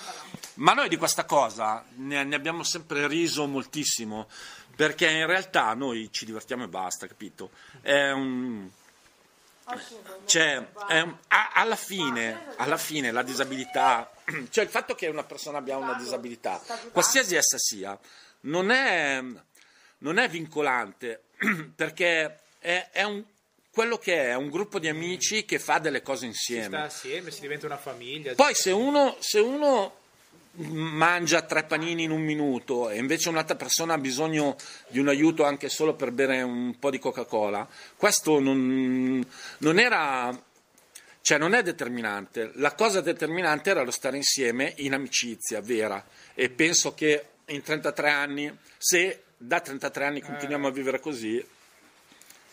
Ma 0.54 0.72
noi 0.72 0.88
di 0.88 0.96
questa 0.96 1.24
cosa 1.24 1.84
ne, 1.96 2.22
ne 2.22 2.36
abbiamo 2.36 2.62
sempre 2.62 3.08
riso 3.08 3.48
moltissimo, 3.48 4.28
perché 4.76 5.10
in 5.10 5.26
realtà 5.26 5.74
noi 5.74 6.08
ci 6.12 6.24
divertiamo 6.24 6.62
e 6.62 6.68
basta, 6.68 7.08
capito? 7.08 7.50
È 7.80 8.10
un... 8.10 8.70
Cioè, 10.24 10.64
un, 10.88 11.16
alla, 11.54 11.76
fine, 11.76 12.54
alla 12.58 12.76
fine 12.76 13.10
la 13.10 13.22
disabilità, 13.22 14.08
cioè 14.50 14.62
il 14.62 14.70
fatto 14.70 14.94
che 14.94 15.08
una 15.08 15.24
persona 15.24 15.58
abbia 15.58 15.76
una 15.78 15.94
disabilità, 15.94 16.60
qualsiasi 16.92 17.34
essa 17.34 17.58
sia, 17.58 17.98
non 18.42 18.70
è, 18.70 19.22
non 19.98 20.18
è 20.18 20.28
vincolante 20.28 21.24
perché 21.74 22.38
è, 22.58 22.88
è 22.92 23.02
un, 23.02 23.22
quello 23.70 23.98
che 23.98 24.28
è 24.28 24.34
un 24.34 24.50
gruppo 24.50 24.78
di 24.78 24.88
amici 24.88 25.44
che 25.44 25.58
fa 25.58 25.78
delle 25.78 26.02
cose 26.02 26.26
insieme. 26.26 26.62
Si 26.62 26.68
sta 26.68 26.82
assieme, 26.82 27.30
si 27.30 27.40
diventa 27.40 27.66
una 27.66 27.78
famiglia. 27.78 28.34
Poi 28.34 28.54
se 28.54 28.70
uno, 28.70 29.16
se 29.20 29.38
uno 29.38 30.00
mangia 30.54 31.42
tre 31.42 31.64
panini 31.64 32.02
in 32.02 32.10
un 32.10 32.20
minuto 32.20 32.90
e 32.90 32.98
invece 32.98 33.30
un'altra 33.30 33.56
persona 33.56 33.94
ha 33.94 33.98
bisogno 33.98 34.56
di 34.88 34.98
un 34.98 35.08
aiuto 35.08 35.44
anche 35.44 35.70
solo 35.70 35.94
per 35.94 36.10
bere 36.10 36.42
un 36.42 36.78
po' 36.78 36.90
di 36.90 36.98
Coca-Cola, 36.98 37.66
questo 37.96 38.38
non, 38.38 39.26
non 39.58 39.78
era 39.78 40.38
cioè 41.22 41.38
non 41.38 41.54
è 41.54 41.62
determinante, 41.62 42.50
la 42.56 42.74
cosa 42.74 43.00
determinante 43.00 43.70
era 43.70 43.82
lo 43.82 43.92
stare 43.92 44.16
insieme 44.16 44.74
in 44.78 44.92
amicizia 44.92 45.60
vera 45.60 46.04
e 46.34 46.50
penso 46.50 46.94
che 46.94 47.26
in 47.52 47.62
33 47.62 48.10
anni, 48.10 48.58
se 48.78 49.24
da 49.36 49.60
33 49.60 50.04
anni 50.04 50.20
continuiamo 50.20 50.68
a 50.68 50.70
vivere 50.70 51.00
così, 51.00 51.44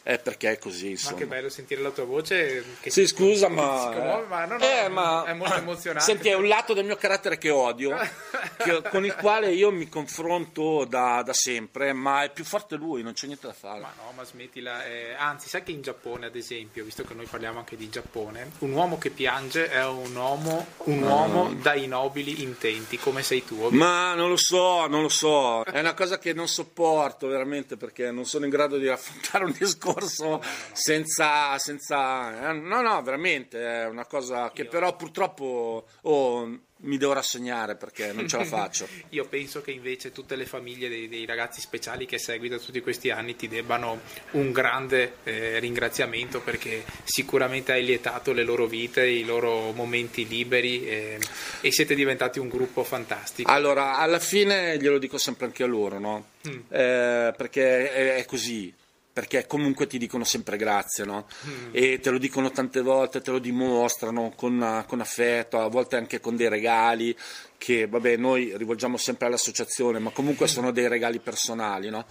è 0.03 0.17
perché 0.17 0.51
è 0.51 0.57
così. 0.57 0.91
Insomma. 0.91 1.13
Ma 1.13 1.17
che 1.19 1.25
bello 1.27 1.49
sentire 1.49 1.81
la 1.81 1.91
tua 1.91 2.05
voce. 2.05 2.63
Che 2.79 2.89
sì, 2.89 3.05
scusa, 3.05 3.47
ma, 3.47 3.91
commuove, 3.93 4.25
ma, 4.27 4.45
no, 4.45 4.57
no, 4.57 4.63
eh, 4.63 4.87
ma 4.89 5.23
è 5.25 5.33
molto 5.33 5.55
emozionante. 5.55 6.11
Senti, 6.11 6.29
è 6.29 6.35
un 6.35 6.47
lato 6.47 6.73
del 6.73 6.85
mio 6.85 6.95
carattere 6.95 7.37
che 7.37 7.49
odio, 7.49 7.95
che, 8.57 8.81
con 8.89 9.05
il 9.05 9.15
quale 9.15 9.51
io 9.51 9.71
mi 9.71 9.89
confronto 9.89 10.85
da, 10.85 11.21
da, 11.23 11.33
sempre, 11.33 11.93
ma 11.93 12.23
è 12.23 12.31
più 12.31 12.43
forte 12.43 12.75
lui, 12.75 13.03
non 13.03 13.13
c'è 13.13 13.25
niente 13.27 13.47
da 13.47 13.53
fare. 13.53 13.81
Ma 13.81 13.93
no, 13.97 14.11
ma 14.15 14.23
smettila. 14.23 14.85
Eh, 14.85 15.13
anzi, 15.13 15.49
sai 15.49 15.63
che 15.63 15.71
in 15.71 15.81
Giappone, 15.81 16.27
ad 16.27 16.35
esempio, 16.35 16.83
visto 16.83 17.03
che 17.03 17.13
noi 17.13 17.25
parliamo 17.25 17.59
anche 17.59 17.75
di 17.75 17.89
Giappone, 17.89 18.51
un 18.59 18.71
uomo 18.71 18.97
che 18.97 19.09
piange 19.09 19.69
è 19.69 19.85
un 19.85 20.15
uomo, 20.15 20.65
un 20.85 21.03
uomo 21.03 21.53
dai 21.53 21.87
nobili 21.87 22.41
intenti, 22.41 22.97
come 22.97 23.21
sei 23.21 23.43
tu. 23.43 23.55
Ovviamente. 23.55 23.77
Ma 23.77 24.13
non 24.15 24.29
lo 24.29 24.37
so, 24.37 24.87
non 24.87 25.01
lo 25.01 25.09
so. 25.09 25.63
È 25.63 25.79
una 25.79 25.93
cosa 25.93 26.17
che 26.17 26.33
non 26.33 26.47
sopporto 26.47 27.27
veramente 27.27 27.77
perché 27.77 28.11
non 28.11 28.25
sono 28.25 28.45
in 28.45 28.51
grado 28.51 28.77
di 28.77 28.87
affrontare 28.87 29.43
un 29.43 29.51
discorso 29.57 29.88
discorso 29.93 30.41
senza, 30.71 31.57
senza, 31.57 32.49
eh, 32.49 32.53
no 32.53 32.81
no 32.81 33.01
veramente 33.01 33.59
è 33.59 33.85
una 33.85 34.05
cosa 34.05 34.51
che 34.51 34.65
però 34.65 34.95
purtroppo 34.95 35.85
oh, 36.01 36.59
mi 36.81 36.97
devo 36.97 37.11
rassegnare 37.13 37.75
perché 37.75 38.13
non 38.13 38.27
ce 38.27 38.37
la 38.37 38.45
faccio. 38.45 38.87
Io 39.09 39.25
penso 39.25 39.61
che 39.61 39.71
invece 39.71 40.11
tutte 40.11 40.35
le 40.35 40.45
famiglie 40.45 40.87
dei, 40.87 41.09
dei, 41.09 41.25
ragazzi 41.25 41.59
speciali 41.59 42.05
che 42.05 42.17
segui 42.17 42.47
da 42.47 42.57
tutti 42.57 42.79
questi 42.79 43.09
anni 43.09 43.35
ti 43.35 43.47
debbano 43.47 43.99
un 44.31 44.51
grande 44.51 45.15
eh, 45.23 45.59
ringraziamento 45.59 46.41
perché 46.41 46.85
sicuramente 47.03 47.71
hai 47.71 47.83
lietato 47.83 48.31
le 48.31 48.43
loro 48.43 48.65
vite, 48.65 49.05
i 49.05 49.25
loro 49.25 49.71
momenti 49.71 50.27
liberi 50.27 50.87
eh, 50.87 51.19
e 51.61 51.71
siete 51.71 51.95
diventati 51.95 52.39
un 52.39 52.47
gruppo 52.47 52.83
fantastico. 52.83 53.49
Allora, 53.51 53.97
alla 53.97 54.19
fine 54.19 54.77
glielo 54.77 54.97
dico 54.97 55.17
sempre 55.17 55.47
anche 55.47 55.63
a 55.63 55.67
loro, 55.67 55.99
no? 55.99 56.25
Mm. 56.47 56.59
Eh, 56.69 57.33
perché 57.35 57.91
è, 57.91 58.15
è 58.15 58.25
così 58.25 58.73
perché 59.11 59.47
comunque 59.47 59.87
ti 59.87 59.97
dicono 59.97 60.23
sempre 60.23 60.55
grazie, 60.55 61.03
no? 61.03 61.27
mm. 61.45 61.69
E 61.71 61.99
te 61.99 62.09
lo 62.09 62.17
dicono 62.17 62.51
tante 62.51 62.81
volte, 62.81 63.21
te 63.21 63.31
lo 63.31 63.39
dimostrano 63.39 64.31
con, 64.35 64.85
con, 64.87 64.99
affetto, 65.01 65.59
a 65.59 65.67
volte 65.67 65.97
anche 65.97 66.19
con 66.19 66.35
dei 66.35 66.47
regali 66.47 67.15
che, 67.57 67.87
vabbè, 67.87 68.15
noi 68.15 68.55
rivolgiamo 68.55 68.97
sempre 68.97 69.27
all'associazione, 69.27 69.99
ma 69.99 70.11
comunque 70.11 70.45
mm. 70.45 70.49
sono 70.49 70.71
dei 70.71 70.87
regali 70.87 71.19
personali, 71.19 71.89
no? 71.89 72.05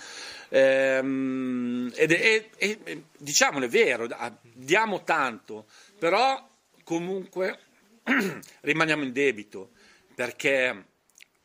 Ehm, 0.50 1.90
ed 1.94 2.12
è, 2.12 2.48
è, 2.56 2.78
è, 2.82 2.98
diciamolo, 3.16 3.64
è 3.64 3.68
vero, 3.68 4.06
diamo 4.42 5.02
tanto, 5.04 5.66
però 5.98 6.46
comunque 6.84 7.58
rimaniamo 8.60 9.04
in 9.04 9.12
debito, 9.12 9.70
perché 10.14 10.87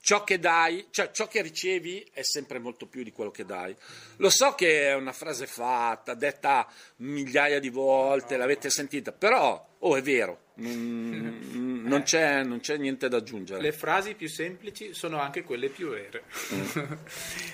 ciò 0.03 0.25
che 0.25 0.37
dai, 0.37 0.87
cioè 0.89 1.11
ciò 1.11 1.29
che 1.29 1.41
ricevi 1.41 2.05
è 2.11 2.23
sempre 2.23 2.59
molto 2.59 2.87
più 2.87 3.03
di 3.03 3.13
quello 3.13 3.31
che 3.31 3.45
dai. 3.45 3.73
Lo 4.17 4.29
so 4.29 4.53
che 4.53 4.89
è 4.89 4.93
una 4.95 5.13
frase 5.13 5.47
fatta, 5.47 6.13
detta 6.13 6.69
migliaia 6.97 7.61
di 7.61 7.69
volte, 7.69 8.35
l'avete 8.35 8.69
sentita, 8.69 9.13
però 9.13 9.72
Oh, 9.85 9.97
è 9.97 10.01
vero, 10.01 10.43
non, 10.55 11.83
non, 11.85 12.03
c'è, 12.03 12.41
non, 12.43 12.61
c'è, 12.61 12.77
niente 12.77 13.09
da 13.09 13.17
aggiungere. 13.17 13.61
Le 13.61 13.73
frasi 13.73 14.13
più 14.13 14.29
semplici 14.29 14.93
sono 14.93 15.19
anche 15.19 15.43
quelle 15.43 15.67
più 15.67 15.89
vere. 15.89 16.23
Mm. 16.53 16.81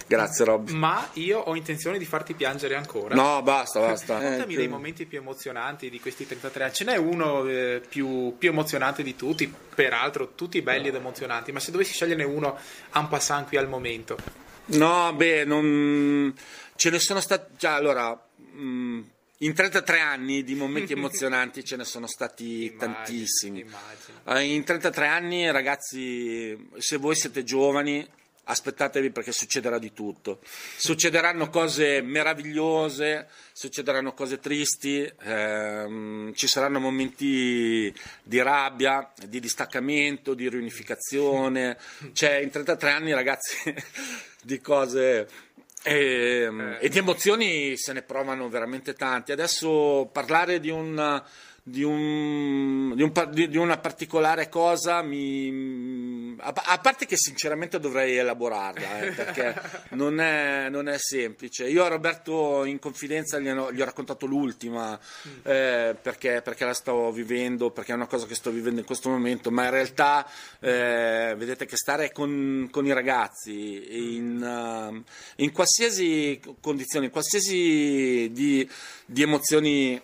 Grazie 0.05 0.45
Rob. 0.45 0.69
Ma 0.77 1.09
io 1.13 1.39
ho 1.39 1.55
intenzione 1.55 1.97
di 1.97 2.05
farti 2.05 2.35
piangere 2.35 2.75
ancora. 2.75 3.15
No, 3.15 3.41
basta, 3.41 3.79
basta. 3.79 4.19
Raccontami 4.21 4.53
eh, 4.53 4.57
dei 4.57 4.67
momenti 4.67 5.07
più 5.07 5.17
emozionanti 5.17 5.89
di 5.89 5.99
questi 5.99 6.27
33 6.27 6.63
anni. 6.65 6.73
Ce 6.73 6.83
n'è 6.83 6.97
uno 6.97 7.47
eh, 7.47 7.81
più, 7.87 8.35
più, 8.37 8.49
emozionante 8.49 9.01
di 9.01 9.15
tutti, 9.15 9.51
peraltro 9.73 10.35
tutti 10.35 10.61
belli 10.61 10.89
ed 10.89 10.95
emozionanti, 10.95 11.51
ma 11.51 11.59
se 11.59 11.71
dovessi 11.71 11.93
sceglierne 11.93 12.23
uno 12.23 12.59
en 12.93 13.07
passant 13.07 13.47
qui 13.47 13.57
al 13.57 13.67
momento. 13.67 14.17
No, 14.65 15.11
beh, 15.15 15.45
non... 15.45 16.31
ce 16.75 16.89
ne 16.91 16.99
sono 16.99 17.21
stati... 17.21 17.53
Già, 17.57 17.73
allora... 17.73 18.23
Mh 18.51 18.61
mm, 18.61 19.01
in 19.39 19.53
33 19.53 19.99
anni 19.99 20.43
di 20.43 20.55
momenti 20.55 20.93
emozionanti 20.99 21.63
ce 21.63 21.75
ne 21.75 21.85
sono 21.85 22.07
stati 22.07 22.65
immagino, 22.65 22.93
tantissimi. 22.93 23.59
Immagino. 23.61 24.19
Eh, 24.25 24.53
in 24.53 24.63
33 24.63 25.07
anni, 25.07 25.51
ragazzi, 25.51 26.69
se 26.77 26.97
voi 26.97 27.15
siete 27.15 27.43
giovani, 27.43 28.07
aspettatevi 28.49 29.11
perché 29.11 29.31
succederà 29.31 29.77
di 29.77 29.93
tutto. 29.93 30.39
Succederanno 30.75 31.49
cose 31.49 32.01
meravigliose, 32.01 33.27
succederanno 33.53 34.13
cose 34.13 34.39
tristi, 34.39 35.09
ehm, 35.21 36.33
ci 36.33 36.47
saranno 36.47 36.79
momenti 36.79 37.93
di 38.23 38.41
rabbia, 38.41 39.11
di 39.27 39.39
distaccamento, 39.39 40.33
di 40.33 40.49
riunificazione. 40.49 41.77
Cioè, 42.11 42.37
in 42.37 42.49
33 42.49 42.91
anni, 42.91 43.13
ragazzi, 43.13 43.73
di 44.41 44.59
cose 44.59 45.27
e, 45.83 46.41
ehm, 46.43 46.59
eh. 46.59 46.77
e, 46.81 46.89
di 46.89 46.97
emozioni 46.97 47.77
se 47.77 47.93
ne 47.93 48.01
provano 48.01 48.49
veramente 48.49 48.93
tanti. 48.93 49.31
Adesso 49.31 50.09
parlare 50.11 50.59
di, 50.59 50.69
un, 50.69 51.23
di, 51.63 51.83
un, 51.83 52.93
di, 52.95 53.03
un, 53.03 53.11
di 53.31 53.57
una 53.57 53.77
particolare 53.77 54.49
cosa 54.49 55.01
mi, 55.01 56.35
a, 56.39 56.53
a, 56.53 56.77
parte 56.79 57.05
che 57.05 57.17
sinceramente 57.17 57.79
dovrei 57.79 58.17
elaborarla 58.17 58.99
eh, 59.01 59.11
perché 59.11 59.55
non 59.95 60.19
è, 60.19 60.69
non 60.69 60.87
è, 60.87 60.97
semplice. 60.97 61.67
Io 61.67 61.83
a 61.83 61.87
Roberto 61.87 62.65
in 62.65 62.79
confidenza 62.79 63.39
gli 63.39 63.49
ho, 63.49 63.71
gli 63.71 63.81
ho 63.81 63.85
raccontato 63.85 64.25
l'ultima 64.25 64.97
mm. 64.97 65.31
eh, 65.43 65.97
perché, 66.01 66.41
perché, 66.41 66.65
la 66.65 66.73
sto 66.73 67.11
vivendo, 67.11 67.71
perché 67.71 67.91
è 67.91 67.95
una 67.95 68.07
cosa 68.07 68.25
che 68.25 68.35
sto 68.35 68.51
vivendo 68.51 68.79
in 68.79 68.85
questo 68.85 69.09
momento, 69.09 69.51
ma 69.51 69.65
in 69.65 69.71
realtà 69.71 70.27
eh, 70.59 71.35
vedete 71.37 71.65
che 71.65 71.75
stare 71.75 72.11
con, 72.11 72.67
con 72.71 72.85
i 72.85 72.93
ragazzi 72.93 74.15
in, 74.15 74.41
uh, 74.41 75.03
in 75.37 75.51
qualsiasi 75.51 76.39
condizione, 76.61 77.05
in 77.05 77.11
qualsiasi 77.11 78.29
di, 78.31 78.69
di 79.05 79.21
emozioni 79.21 80.01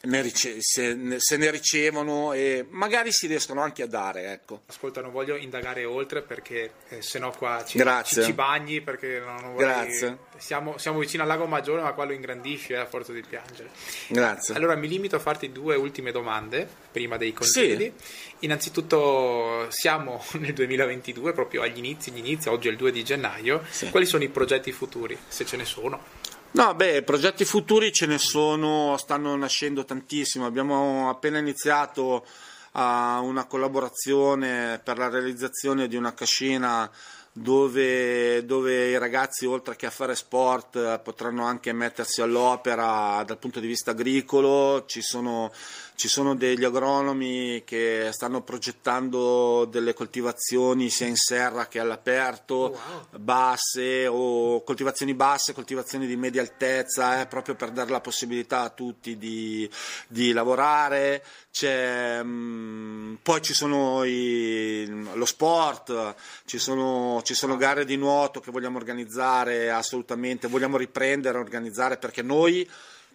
ne 0.00 0.22
rice- 0.22 0.58
se, 0.60 0.94
ne, 0.94 1.16
se, 1.18 1.36
ne 1.36 1.50
ricevono 1.50 2.32
e 2.32 2.64
magari 2.68 3.10
si 3.10 3.26
riescono 3.26 3.62
anche 3.62 3.82
a 3.82 3.86
dare. 3.86 4.30
Ecco. 4.32 4.62
Ascolta, 4.66 5.00
non 5.00 5.10
voglio 5.10 5.34
indagare 5.34 5.84
oltre 5.84 6.22
perché 6.22 6.72
eh, 6.88 7.02
se 7.02 7.18
no 7.18 7.32
qua 7.36 7.64
ci, 7.66 7.82
ci, 8.04 8.22
ci, 8.22 8.32
bagni 8.32 8.80
perché 8.80 9.18
non, 9.18 9.36
non 9.40 9.56
Grazie. 9.56 10.18
Siamo, 10.36 10.78
siamo, 10.78 11.00
vicino 11.00 11.22
al 11.22 11.28
lago 11.28 11.46
Maggiore 11.46 11.82
ma 11.82 11.92
qua 11.92 12.04
lo 12.04 12.12
ingrandisce 12.12 12.76
a 12.76 12.86
forza 12.86 13.12
di 13.12 13.22
piangere. 13.28 13.70
Grazie. 14.08 14.54
Allora 14.54 14.76
mi 14.76 14.86
limito 14.86 15.16
a 15.16 15.18
farti 15.18 15.50
due 15.50 15.74
ultime 15.74 16.12
domande 16.12 16.68
prima 16.92 17.16
dei 17.16 17.32
consigli. 17.32 17.92
Sì. 17.96 18.26
Innanzitutto 18.40 19.66
siamo 19.70 20.24
nel 20.38 20.52
2022, 20.52 21.32
proprio 21.32 21.62
agli 21.62 21.78
inizi, 21.78 22.12
gli 22.12 22.18
inizi, 22.18 22.48
oggi 22.48 22.68
è 22.68 22.70
il 22.70 22.76
2 22.76 22.92
di 22.92 23.02
gennaio. 23.02 23.64
Sì. 23.68 23.90
Quali 23.90 24.06
sono 24.06 24.22
i 24.22 24.28
progetti 24.28 24.70
futuri, 24.70 25.18
se 25.26 25.44
ce 25.44 25.56
ne 25.56 25.64
sono? 25.64 26.17
No, 26.50 26.74
beh, 26.74 27.02
progetti 27.02 27.44
futuri 27.44 27.92
ce 27.92 28.06
ne 28.06 28.16
sono, 28.16 28.96
stanno 28.96 29.36
nascendo 29.36 29.84
tantissimo. 29.84 30.46
Abbiamo 30.46 31.10
appena 31.10 31.38
iniziato 31.38 32.24
uh, 32.72 32.80
una 32.80 33.44
collaborazione 33.46 34.80
per 34.82 34.96
la 34.96 35.08
realizzazione 35.08 35.88
di 35.88 35.96
una 35.96 36.14
cascina 36.14 36.90
dove, 37.32 38.44
dove, 38.44 38.88
i 38.88 38.98
ragazzi 38.98 39.46
oltre 39.46 39.76
che 39.76 39.86
a 39.86 39.90
fare 39.90 40.16
sport 40.16 41.00
potranno 41.00 41.44
anche 41.44 41.72
mettersi 41.72 42.22
all'opera 42.22 43.22
dal 43.24 43.38
punto 43.38 43.60
di 43.60 43.66
vista 43.66 43.92
agricolo, 43.92 44.84
ci 44.86 45.02
sono, 45.02 45.52
ci 45.98 46.06
sono 46.06 46.36
degli 46.36 46.62
agronomi 46.62 47.64
che 47.64 48.10
stanno 48.12 48.42
progettando 48.42 49.64
delle 49.64 49.94
coltivazioni 49.94 50.90
sia 50.90 51.08
in 51.08 51.16
serra 51.16 51.66
che 51.66 51.80
all'aperto, 51.80 52.54
oh, 52.54 52.68
wow. 52.70 53.18
basse 53.18 54.06
o 54.06 54.62
coltivazioni 54.62 55.14
basse, 55.14 55.52
coltivazioni 55.52 56.06
di 56.06 56.14
media 56.14 56.40
altezza, 56.40 57.20
eh, 57.20 57.26
proprio 57.26 57.56
per 57.56 57.72
dare 57.72 57.90
la 57.90 58.00
possibilità 58.00 58.60
a 58.60 58.68
tutti 58.68 59.18
di, 59.18 59.68
di 60.06 60.30
lavorare. 60.30 61.24
Mh, 61.60 62.22
mm, 62.22 63.14
poi 63.20 63.42
ci 63.42 63.52
sono 63.52 64.04
i, 64.04 64.86
lo 65.14 65.24
sport, 65.24 66.14
ci 66.44 66.58
sono 66.58 67.20
ci 67.24 67.34
sono 67.34 67.56
gare 67.56 67.84
di 67.84 67.96
nuoto 67.96 68.38
che 68.38 68.52
vogliamo 68.52 68.78
organizzare 68.78 69.72
assolutamente, 69.72 70.46
vogliamo 70.46 70.76
riprendere 70.76 71.38
a 71.38 71.40
organizzare 71.40 71.96
perché 71.96 72.22
noi 72.22 72.64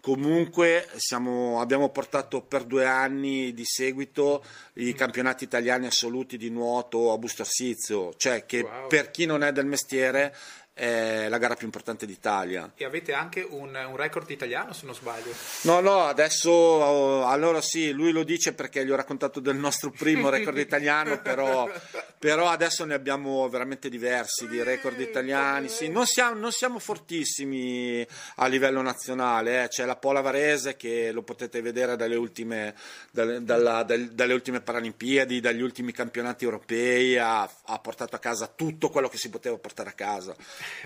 comunque 0.04 0.86
siamo, 0.96 1.62
abbiamo 1.62 1.88
portato 1.88 2.42
per 2.42 2.64
due 2.64 2.84
anni 2.84 3.54
di 3.54 3.64
seguito 3.64 4.44
i 4.74 4.92
campionati 4.92 5.44
italiani 5.44 5.86
assoluti 5.86 6.36
di 6.36 6.50
nuoto 6.50 7.10
a 7.10 7.16
Busto 7.16 7.40
Arsizio, 7.40 8.12
cioè 8.18 8.44
che 8.44 8.60
wow. 8.60 8.86
per 8.86 9.10
chi 9.10 9.24
non 9.24 9.42
è 9.42 9.50
del 9.50 9.64
mestiere 9.64 10.36
è 10.74 11.28
la 11.28 11.38
gara 11.38 11.54
più 11.54 11.66
importante 11.66 12.04
d'Italia. 12.04 12.72
E 12.74 12.84
avete 12.84 13.12
anche 13.12 13.46
un, 13.48 13.74
un, 13.76 13.96
record 13.96 14.28
italiano 14.28 14.72
se 14.72 14.86
non 14.86 14.94
sbaglio? 14.94 15.32
No, 15.62 15.78
no, 15.78 16.00
adesso 16.00 16.50
oh, 16.50 17.26
allora 17.26 17.60
sì, 17.60 17.92
lui 17.92 18.10
lo 18.10 18.24
dice 18.24 18.54
perché 18.54 18.84
gli 18.84 18.90
ho 18.90 18.96
raccontato 18.96 19.38
del 19.38 19.54
nostro 19.54 19.92
primo 19.92 20.30
record 20.30 20.58
italiano, 20.58 21.22
però, 21.22 21.70
però, 22.18 22.48
adesso 22.48 22.84
ne 22.84 22.94
abbiamo 22.94 23.48
veramente 23.48 23.88
diversi 23.88 24.48
di 24.48 24.64
record 24.64 24.98
italiani. 24.98 25.68
Sì, 25.68 25.88
non, 25.88 26.06
siamo, 26.06 26.40
non 26.40 26.50
siamo 26.50 26.80
fortissimi 26.80 28.04
a 28.36 28.46
livello 28.48 28.82
nazionale, 28.82 29.62
eh. 29.62 29.68
c'è 29.68 29.84
la 29.84 29.94
Pola 29.94 30.22
Varese 30.22 30.74
che 30.74 31.12
lo 31.12 31.22
potete 31.22 31.62
vedere 31.62 31.94
dalle 31.94 32.16
ultime, 32.16 32.74
dalle, 33.12 33.44
dalla, 33.44 33.84
dalle 33.84 34.34
ultime 34.34 34.60
Paralimpiadi, 34.60 35.38
dagli 35.38 35.62
ultimi 35.62 35.92
campionati 35.92 36.42
europei, 36.42 37.16
ha, 37.16 37.42
ha 37.42 37.78
portato 37.78 38.16
a 38.16 38.18
casa 38.18 38.48
tutto 38.48 38.90
quello 38.90 39.08
che 39.08 39.18
si 39.18 39.30
poteva 39.30 39.56
portare 39.56 39.90
a 39.90 39.92
casa 39.92 40.34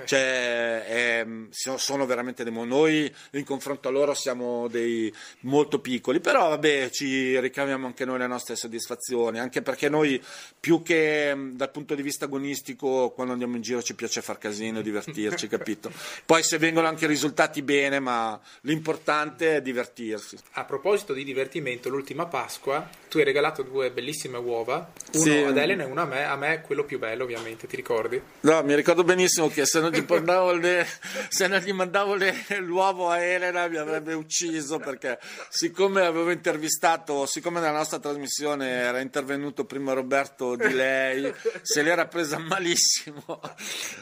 cioè, 0.05 0.85
è, 0.85 1.27
sono 1.51 2.07
veramente 2.07 2.45
dei 2.45 2.53
noi 2.53 3.13
in 3.33 3.45
confronto 3.45 3.89
a 3.89 3.91
loro 3.91 4.15
siamo 4.15 4.69
dei 4.69 5.13
molto 5.41 5.81
piccoli 5.81 6.21
però 6.21 6.49
vabbè 6.51 6.91
ci 6.91 7.39
ricaviamo 7.39 7.87
anche 7.87 8.05
noi 8.05 8.19
le 8.19 8.27
nostre 8.27 8.57
soddisfazioni 8.57 9.39
anche 9.39 9.63
perché 9.63 9.89
noi 9.89 10.23
più 10.59 10.83
che 10.83 11.35
dal 11.53 11.71
punto 11.71 11.95
di 11.95 12.03
vista 12.03 12.25
agonistico 12.25 13.11
quando 13.11 13.33
andiamo 13.33 13.57
in 13.57 13.63
giro 13.63 13.83
ci 13.83 13.95
piace 13.95 14.23
far 14.23 14.39
casino 14.39 14.83
divertirci 14.83 15.47
capito 15.49 15.91
poi 16.25 16.43
se 16.43 16.59
vengono 16.59 16.87
anche 16.87 17.07
risultati 17.07 17.63
bene 17.63 18.01
ma 18.01 18.39
l'importante 18.63 19.57
è 19.57 19.63
divertirsi 19.63 20.37
a 20.53 20.65
proposito 20.65 21.13
di 21.13 21.25
divertimento 21.25 21.89
l'ultima 21.89 22.27
Pasqua 22.27 22.89
tu 23.09 23.19
hai 23.19 23.25
regalato 23.25 23.63
due 23.63 23.91
bellissime 23.91 24.39
uova 24.39 24.93
uno 25.15 25.23
sì. 25.23 25.31
ad 25.39 25.57
Elena 25.57 25.85
e 25.85 25.87
uno 25.87 26.03
a 26.03 26.07
me 26.07 26.25
a 26.25 26.37
me 26.37 26.61
quello 26.61 26.85
più 26.85 26.99
bello 26.99 27.25
ovviamente 27.25 27.67
ti 27.67 27.77
ricordi? 27.77 28.21
no 28.41 28.63
mi 28.63 28.75
ricordo 28.75 29.05
benissimo 29.05 29.49
che 29.49 29.65
se 29.69 29.81
non 29.81 29.91
gli 29.91 30.05
mandavo, 30.07 30.53
le, 30.53 30.87
se 31.29 31.47
non 31.47 31.61
gli 31.61 31.73
mandavo 31.73 32.15
le, 32.15 32.35
l'uovo 32.61 33.11
a 33.11 33.19
Elena 33.19 33.69
mi 33.69 33.77
avrebbe 33.77 34.15
ucciso 34.15 34.79
perché 34.79 35.19
siccome 35.51 36.01
avevo 36.01 36.31
intervistato, 36.31 37.27
siccome 37.27 37.61
nella 37.61 37.77
nostra 37.77 37.99
trasmissione 37.99 38.67
era 38.67 39.01
intervenuto 39.01 39.67
prima 39.67 39.93
Roberto 39.93 40.57
di 40.57 40.73
lei, 40.73 41.33
se 41.61 41.83
l'era 41.83 42.07
presa 42.07 42.39
malissimo 42.39 43.41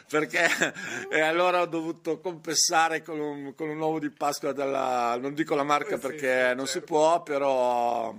perché 0.08 0.48
e 1.10 1.20
allora 1.20 1.62
ho 1.62 1.66
dovuto 1.66 2.20
compensare 2.20 3.02
con 3.02 3.18
un, 3.18 3.54
con 3.56 3.68
un 3.68 3.78
uovo 3.78 3.98
di 3.98 4.10
Pasqua 4.10 4.52
della, 4.52 5.18
non 5.20 5.34
dico 5.34 5.56
la 5.56 5.64
marca 5.64 5.98
perché 5.98 6.52
non 6.54 6.68
si 6.68 6.80
può, 6.80 7.22
però 7.24 8.14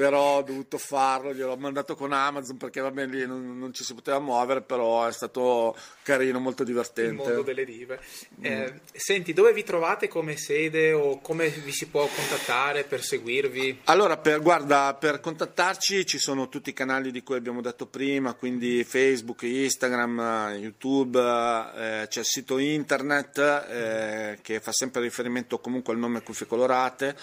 però 0.00 0.38
ho 0.38 0.42
dovuto 0.42 0.78
farlo, 0.78 1.34
gliel'ho 1.34 1.58
mandato 1.58 1.94
con 1.94 2.14
Amazon 2.14 2.56
perché 2.56 2.80
va 2.80 2.90
bene 2.90 3.12
lì 3.12 3.26
non, 3.26 3.58
non, 3.58 3.74
ci 3.74 3.84
si 3.84 3.92
poteva 3.92 4.18
muovere, 4.18 4.62
però 4.62 5.06
è 5.06 5.12
stato 5.12 5.76
carino, 6.02 6.38
molto 6.38 6.64
divertente. 6.64 7.10
Il 7.22 7.28
mondo 7.28 7.42
delle 7.42 7.64
rive. 7.64 8.00
Mm. 8.38 8.44
Eh, 8.46 8.80
senti, 8.94 9.34
dove 9.34 9.52
vi 9.52 9.62
trovate 9.62 10.08
come 10.08 10.38
sede 10.38 10.94
o 10.94 11.20
come 11.20 11.50
vi 11.50 11.70
si 11.70 11.88
può 11.88 12.06
contattare 12.06 12.84
per 12.84 13.02
seguirvi? 13.02 13.80
Allora, 13.84 14.16
per, 14.16 14.40
guarda, 14.40 14.96
per 14.98 15.20
contattarci 15.20 16.06
ci 16.06 16.18
sono 16.18 16.48
tutti 16.48 16.70
i 16.70 16.72
canali 16.72 17.10
di 17.10 17.22
cui 17.22 17.36
abbiamo 17.36 17.60
detto 17.60 17.84
prima, 17.84 18.32
quindi 18.32 18.82
Facebook, 18.84 19.42
Instagram, 19.42 20.54
YouTube, 20.58 21.20
eh, 21.20 22.06
c'è 22.08 22.20
il 22.20 22.24
sito 22.24 22.56
internet 22.56 23.36
eh, 23.36 24.38
che 24.40 24.60
fa 24.60 24.72
sempre 24.72 25.02
riferimento 25.02 25.58
comunque 25.58 25.92
al 25.92 25.98
nome 25.98 26.22
Cuffie 26.22 26.46
Colorate 26.46 27.14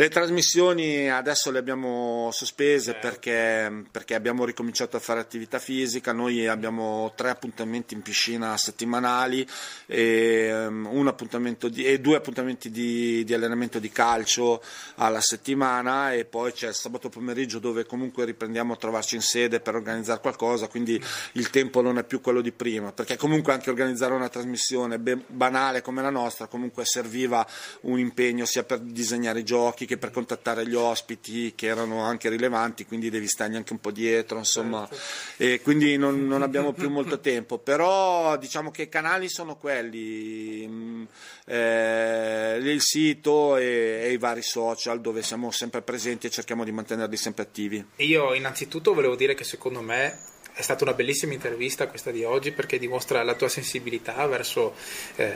Le 0.00 0.08
trasmissioni 0.08 1.10
adesso 1.10 1.50
le 1.50 1.58
abbiamo 1.58 2.30
sospese 2.32 2.92
certo. 2.92 3.06
perché, 3.06 3.84
perché, 3.90 4.14
abbiamo 4.14 4.46
ricominciato 4.46 4.96
a 4.96 4.98
fare 4.98 5.20
attività 5.20 5.58
fisica, 5.58 6.14
noi 6.14 6.46
abbiamo 6.46 7.12
tre 7.14 7.28
appuntamenti 7.28 7.92
in 7.92 8.00
piscina 8.00 8.56
settimanali 8.56 9.46
e, 9.84 10.68
appuntamento 11.04 11.68
di, 11.68 11.84
e 11.84 12.00
due 12.00 12.16
appuntamenti 12.16 12.70
di, 12.70 13.24
di, 13.24 13.34
allenamento 13.34 13.78
di 13.78 13.90
calcio 13.90 14.62
alla 14.94 15.20
settimana 15.20 16.14
e 16.14 16.24
poi 16.24 16.52
c'è 16.52 16.68
il 16.68 16.74
sabato 16.74 17.10
pomeriggio 17.10 17.58
dove 17.58 17.84
comunque 17.84 18.24
riprendiamo 18.24 18.72
a 18.72 18.76
trovarci 18.76 19.16
in 19.16 19.20
sede 19.20 19.60
per 19.60 19.74
organizzare 19.74 20.20
qualcosa, 20.20 20.68
quindi 20.68 20.98
il 21.32 21.50
tempo 21.50 21.82
non 21.82 21.98
è 21.98 22.04
più 22.04 22.22
quello 22.22 22.40
di 22.40 22.52
prima, 22.52 22.90
perché 22.90 23.18
comunque 23.18 23.52
anche 23.52 23.68
organizzare 23.68 24.14
una 24.14 24.30
trasmissione 24.30 24.98
banale 24.98 25.82
come 25.82 26.00
la 26.00 26.08
nostra 26.08 26.46
comunque 26.46 26.86
serviva 26.86 27.46
un 27.82 27.98
impegno 27.98 28.46
sia 28.46 28.64
per 28.64 28.78
disegnare 28.78 29.40
i 29.40 29.44
giochi 29.44 29.88
che 29.90 29.98
per 29.98 30.12
contattare 30.12 30.68
gli 30.68 30.76
ospiti 30.76 31.52
che 31.56 31.66
erano 31.66 32.04
anche 32.04 32.28
rilevanti, 32.28 32.86
quindi 32.86 33.10
devi 33.10 33.26
stargli 33.26 33.56
anche 33.56 33.72
un 33.72 33.80
po' 33.80 33.90
dietro, 33.90 34.38
insomma, 34.38 34.86
certo. 34.88 35.42
e 35.42 35.60
quindi 35.62 35.96
non, 35.96 36.28
non, 36.28 36.42
abbiamo 36.42 36.72
più 36.72 36.88
molto 36.88 37.18
tempo, 37.18 37.58
però 37.58 38.36
diciamo 38.36 38.70
che 38.70 38.82
i 38.82 38.88
canali 38.88 39.28
sono 39.28 39.56
quelli, 39.56 40.64
mm, 40.64 41.04
eh, 41.46 42.58
il 42.62 42.80
sito 42.80 43.56
e, 43.56 44.02
e, 44.04 44.12
i 44.12 44.16
vari 44.16 44.42
social 44.42 45.00
dove 45.00 45.22
siamo 45.22 45.50
sempre 45.50 45.82
presenti 45.82 46.28
e 46.28 46.30
cerchiamo 46.30 46.62
di 46.62 46.70
mantenerli 46.70 47.16
sempre 47.16 47.42
attivi. 47.42 47.84
Io 47.96 48.32
innanzitutto 48.34 48.94
volevo 48.94 49.16
dire 49.16 49.34
che 49.34 49.42
secondo 49.42 49.80
me 49.80 50.20
è 50.60 50.62
stata 50.62 50.84
una 50.84 50.92
bellissima 50.92 51.32
intervista 51.32 51.88
questa 51.88 52.10
di 52.10 52.22
oggi 52.22 52.52
perché 52.52 52.78
dimostra 52.78 53.22
la 53.22 53.34
tua 53.34 53.48
sensibilità 53.48 54.26
verso 54.26 54.74
eh, 55.16 55.32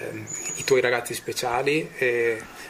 i 0.57 0.65
tuoi 0.65 0.81
ragazzi 0.81 1.15
speciali. 1.15 1.91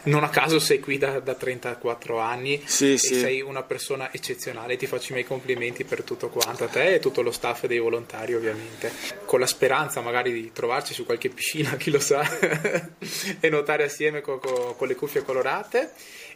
Non 0.04 0.22
a 0.22 0.28
caso 0.28 0.58
sei 0.58 0.80
qui 0.80 0.98
da, 0.98 1.20
da 1.20 1.34
34 1.34 2.18
anni 2.18 2.62
sì, 2.64 2.92
e 2.92 2.98
sì. 2.98 3.14
sei 3.18 3.40
una 3.40 3.62
persona 3.62 4.12
eccezionale. 4.12 4.76
Ti 4.76 4.86
faccio 4.86 5.10
i 5.10 5.14
miei 5.14 5.26
complimenti 5.26 5.84
per 5.84 6.02
tutto 6.02 6.28
quanto, 6.28 6.64
a 6.64 6.68
te 6.68 6.94
e 6.94 6.98
tutto 7.00 7.22
lo 7.22 7.32
staff 7.32 7.66
dei 7.66 7.78
volontari 7.78 8.34
ovviamente. 8.34 8.92
Con 9.24 9.40
la 9.40 9.46
speranza 9.46 10.00
magari 10.00 10.32
di 10.32 10.52
trovarci 10.52 10.94
su 10.94 11.04
qualche 11.04 11.28
piscina, 11.28 11.74
chi 11.76 11.90
lo 11.90 12.00
sa, 12.00 12.22
e 13.40 13.48
nuotare 13.50 13.84
assieme 13.84 14.20
con, 14.20 14.38
con, 14.38 14.76
con 14.76 14.86
le 14.86 14.94
cuffie 14.94 15.24
colorate. 15.24 15.92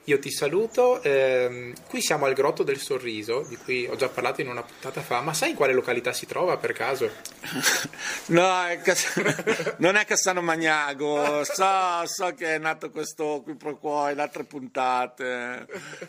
Io 0.09 0.19
ti 0.19 0.31
saluto, 0.31 1.03
ehm, 1.03 1.75
qui 1.87 2.01
siamo 2.01 2.25
al 2.25 2.33
Grotto 2.33 2.63
del 2.63 2.79
Sorriso, 2.79 3.45
di 3.47 3.57
cui 3.57 3.87
ho 3.87 3.95
già 3.95 4.09
parlato 4.09 4.41
in 4.41 4.49
una 4.49 4.63
puntata 4.63 5.03
fa, 5.03 5.21
ma 5.21 5.35
sai 5.35 5.51
in 5.51 5.55
quale 5.55 5.75
località 5.75 6.08
si 6.13 6.27
trova 6.27 6.57
per 6.57 6.73
caso? 6.73 7.11
no, 8.27 8.65
è 8.67 8.81
Cass- 8.81 9.77
non 9.79 9.97
è 9.97 10.05
Cassano 10.05 10.41
Magnago, 10.41 11.45
so, 11.45 12.07
so, 12.07 12.35
che 12.35 12.55
è 12.55 12.59
nato 12.59 12.91
questo 12.91 13.41
qui 13.43 13.55
pro 13.55 13.77
quo 13.79 14.09
in 14.09 14.19
altre 14.19 14.45
puntate, 14.45 15.67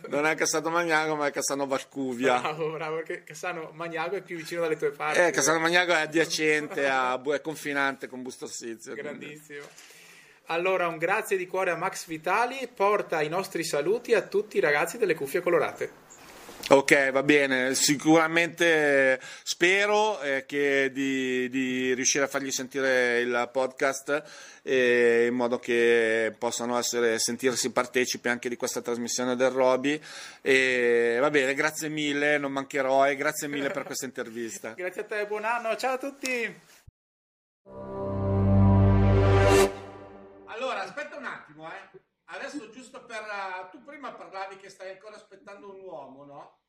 non 0.08 0.26
è 0.26 0.36
Cassano 0.36 0.70
Magnago 0.70 1.16
ma 1.16 1.28
è 1.28 1.32
Cassano 1.32 1.68
Valcuvia. 1.68 2.40
Bravo, 2.40 2.72
bravo, 2.72 2.96
perché 2.98 3.24
Cassano 3.24 3.72
Magnago 3.74 4.16
è 4.16 4.22
più 4.22 4.38
vicino 4.38 4.62
dalle 4.62 4.78
tue 4.78 4.92
parti. 4.92 5.20
Eh, 5.20 5.32
Cassano 5.32 5.60
Magnago 5.60 5.94
è 5.94 6.02
adiacente, 6.02 6.88
a, 6.88 7.22
è 7.22 7.42
confinante 7.42 8.08
con 8.08 8.22
Busto 8.22 8.46
Assizio. 8.46 8.94
Grandissimo. 8.94 9.60
Quindi. 9.60 9.98
Allora 10.52 10.88
un 10.88 10.98
grazie 10.98 11.38
di 11.38 11.46
cuore 11.46 11.70
a 11.70 11.76
Max 11.76 12.08
Vitali, 12.08 12.68
porta 12.74 13.22
i 13.22 13.30
nostri 13.30 13.64
saluti 13.64 14.16
a 14.16 14.24
tutti 14.24 14.58
i 14.58 14.60
ragazzi 14.60 14.98
delle 14.98 15.14
cuffie 15.14 15.42
colorate. 15.42 16.09
Ok, 16.68 17.10
va 17.12 17.24
bene, 17.24 17.74
sicuramente 17.74 19.20
spero 19.42 20.22
eh, 20.22 20.46
che 20.46 20.92
di, 20.94 21.50
di, 21.50 21.96
riuscire 21.96 22.26
a 22.26 22.28
fargli 22.28 22.52
sentire 22.52 23.22
il 23.22 23.50
podcast 23.52 24.24
eh, 24.62 25.26
in 25.28 25.34
modo 25.34 25.58
che 25.58 26.32
possano 26.38 26.78
essere, 26.78 27.18
sentirsi 27.18 27.72
partecipi 27.72 28.30
anche 28.30 28.50
di 28.50 28.56
questa 28.56 28.82
trasmissione 28.82 29.36
del 29.36 29.50
Roby. 29.50 30.00
E, 30.42 31.18
va 31.20 31.32
bene, 31.32 31.56
grazie 31.56 31.90
mille, 31.90 32.38
non 32.38 32.52
mancherò 32.52 33.08
e 33.08 33.16
grazie 33.16 33.48
mille 33.48 33.72
per 33.72 33.84
questa 33.84 34.06
intervista. 34.06 34.74
grazie 34.78 35.02
a 35.02 35.06
te, 35.06 35.26
buon 35.26 35.46
anno, 35.46 35.76
ciao 35.76 35.94
a 35.94 35.98
tutti! 35.98 36.56
Allora, 40.46 40.84
aspetta 40.84 41.18
un 41.18 41.26
attimo, 41.26 41.68
eh. 41.68 42.00
Adesso 42.32 42.70
giusto 42.70 43.06
per... 43.06 43.22
Uh, 43.22 43.70
tu 43.70 43.84
prima 43.84 44.14
parlavi 44.14 44.58
che 44.58 44.70
stai 44.70 44.92
ancora 44.92 45.16
aspettando 45.16 45.74
un 45.74 45.82
uomo, 45.82 46.26
no? 46.26 46.60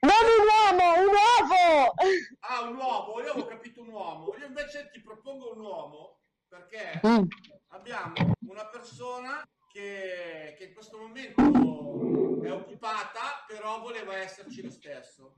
Non 0.00 0.12
un 0.12 0.78
uomo, 0.78 1.00
un 1.00 1.06
uovo! 1.06 1.94
Ah, 2.40 2.60
un 2.62 2.76
uomo, 2.76 3.20
io 3.20 3.32
avevo 3.32 3.46
capito 3.46 3.80
un 3.80 3.88
uomo. 3.88 4.34
Io 4.38 4.46
invece 4.46 4.90
ti 4.92 5.00
propongo 5.00 5.52
un 5.52 5.60
uomo 5.60 6.20
perché 6.46 7.00
mm. 7.04 7.24
abbiamo 7.68 8.14
una 8.46 8.66
persona 8.66 9.42
che, 9.68 10.54
che 10.56 10.64
in 10.64 10.74
questo 10.74 10.98
momento 10.98 11.42
è 12.44 12.52
occupata, 12.52 13.44
però 13.46 13.80
voleva 13.80 14.16
esserci 14.16 14.62
lo 14.62 14.70
stesso. 14.70 15.34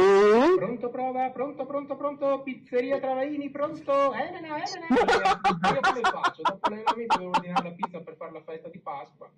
Mm. 0.00 0.56
Pronto, 0.56 0.88
prova, 0.88 1.28
pronto, 1.28 1.66
pronto, 1.66 1.96
pronto, 1.96 2.42
pizzeria 2.42 2.98
Travaini, 2.98 3.50
pronto, 3.50 4.14
Elena, 4.14 4.56
Elena, 4.56 4.86
io 4.88 5.80
come 5.82 6.00
faccio? 6.00 6.40
Dopo 6.42 6.70
l'allenamento 6.70 7.18
devo 7.18 7.30
ordinare 7.30 7.68
la 7.68 7.74
pizza 7.74 8.00
per 8.00 8.16
fare 8.16 8.32
la 8.32 8.40
festa 8.40 8.68
di 8.68 8.78
Pasqua. 8.78 9.30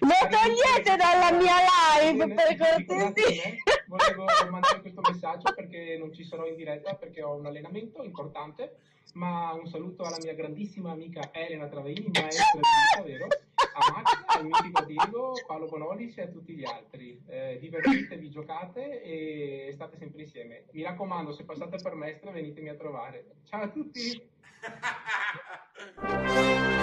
Lo 0.00 0.28
togliete 0.28 0.96
dalla 0.96 1.32
mia 1.32 1.54
live, 2.02 2.34
per 2.34 2.56
cortesia. 2.56 3.54
Volevo 3.86 4.26
mandare 4.50 4.82
questo 4.82 5.00
messaggio 5.00 5.54
perché 5.54 5.96
non 5.98 6.12
ci 6.12 6.24
sarò 6.24 6.46
in 6.46 6.54
diretta, 6.54 6.92
perché 6.94 7.22
ho 7.22 7.34
un 7.34 7.46
allenamento 7.46 8.02
importante, 8.02 8.76
ma 9.14 9.54
un 9.54 9.66
saluto 9.66 10.02
alla 10.02 10.18
mia 10.20 10.34
grandissima 10.34 10.90
amica 10.90 11.30
Elena 11.32 11.68
Travaini, 11.68 12.10
maestra 12.12 12.44
di 12.52 12.60
vita, 12.60 13.02
vero? 13.02 13.28
A 13.78 13.92
Max, 13.92 14.24
al 14.26 14.44
mitico 14.44 14.84
Diego, 14.84 15.32
Paolo 15.46 15.66
Bonolis 15.66 16.18
e 16.18 16.22
a 16.22 16.28
tutti 16.28 16.54
gli 16.54 16.64
altri. 16.64 17.22
Eh, 17.26 17.58
divertitevi, 17.60 18.30
giocate 18.30 19.02
e 19.02 19.70
state 19.72 19.96
sempre 19.96 20.22
insieme. 20.22 20.64
Mi 20.72 20.82
raccomando, 20.82 21.32
se 21.32 21.44
passate 21.44 21.78
per 21.82 21.94
Mestre 21.94 22.32
venitemi 22.32 22.68
a 22.68 22.74
trovare. 22.74 23.36
Ciao 23.44 23.62
a 23.62 23.68
tutti! 23.68 24.36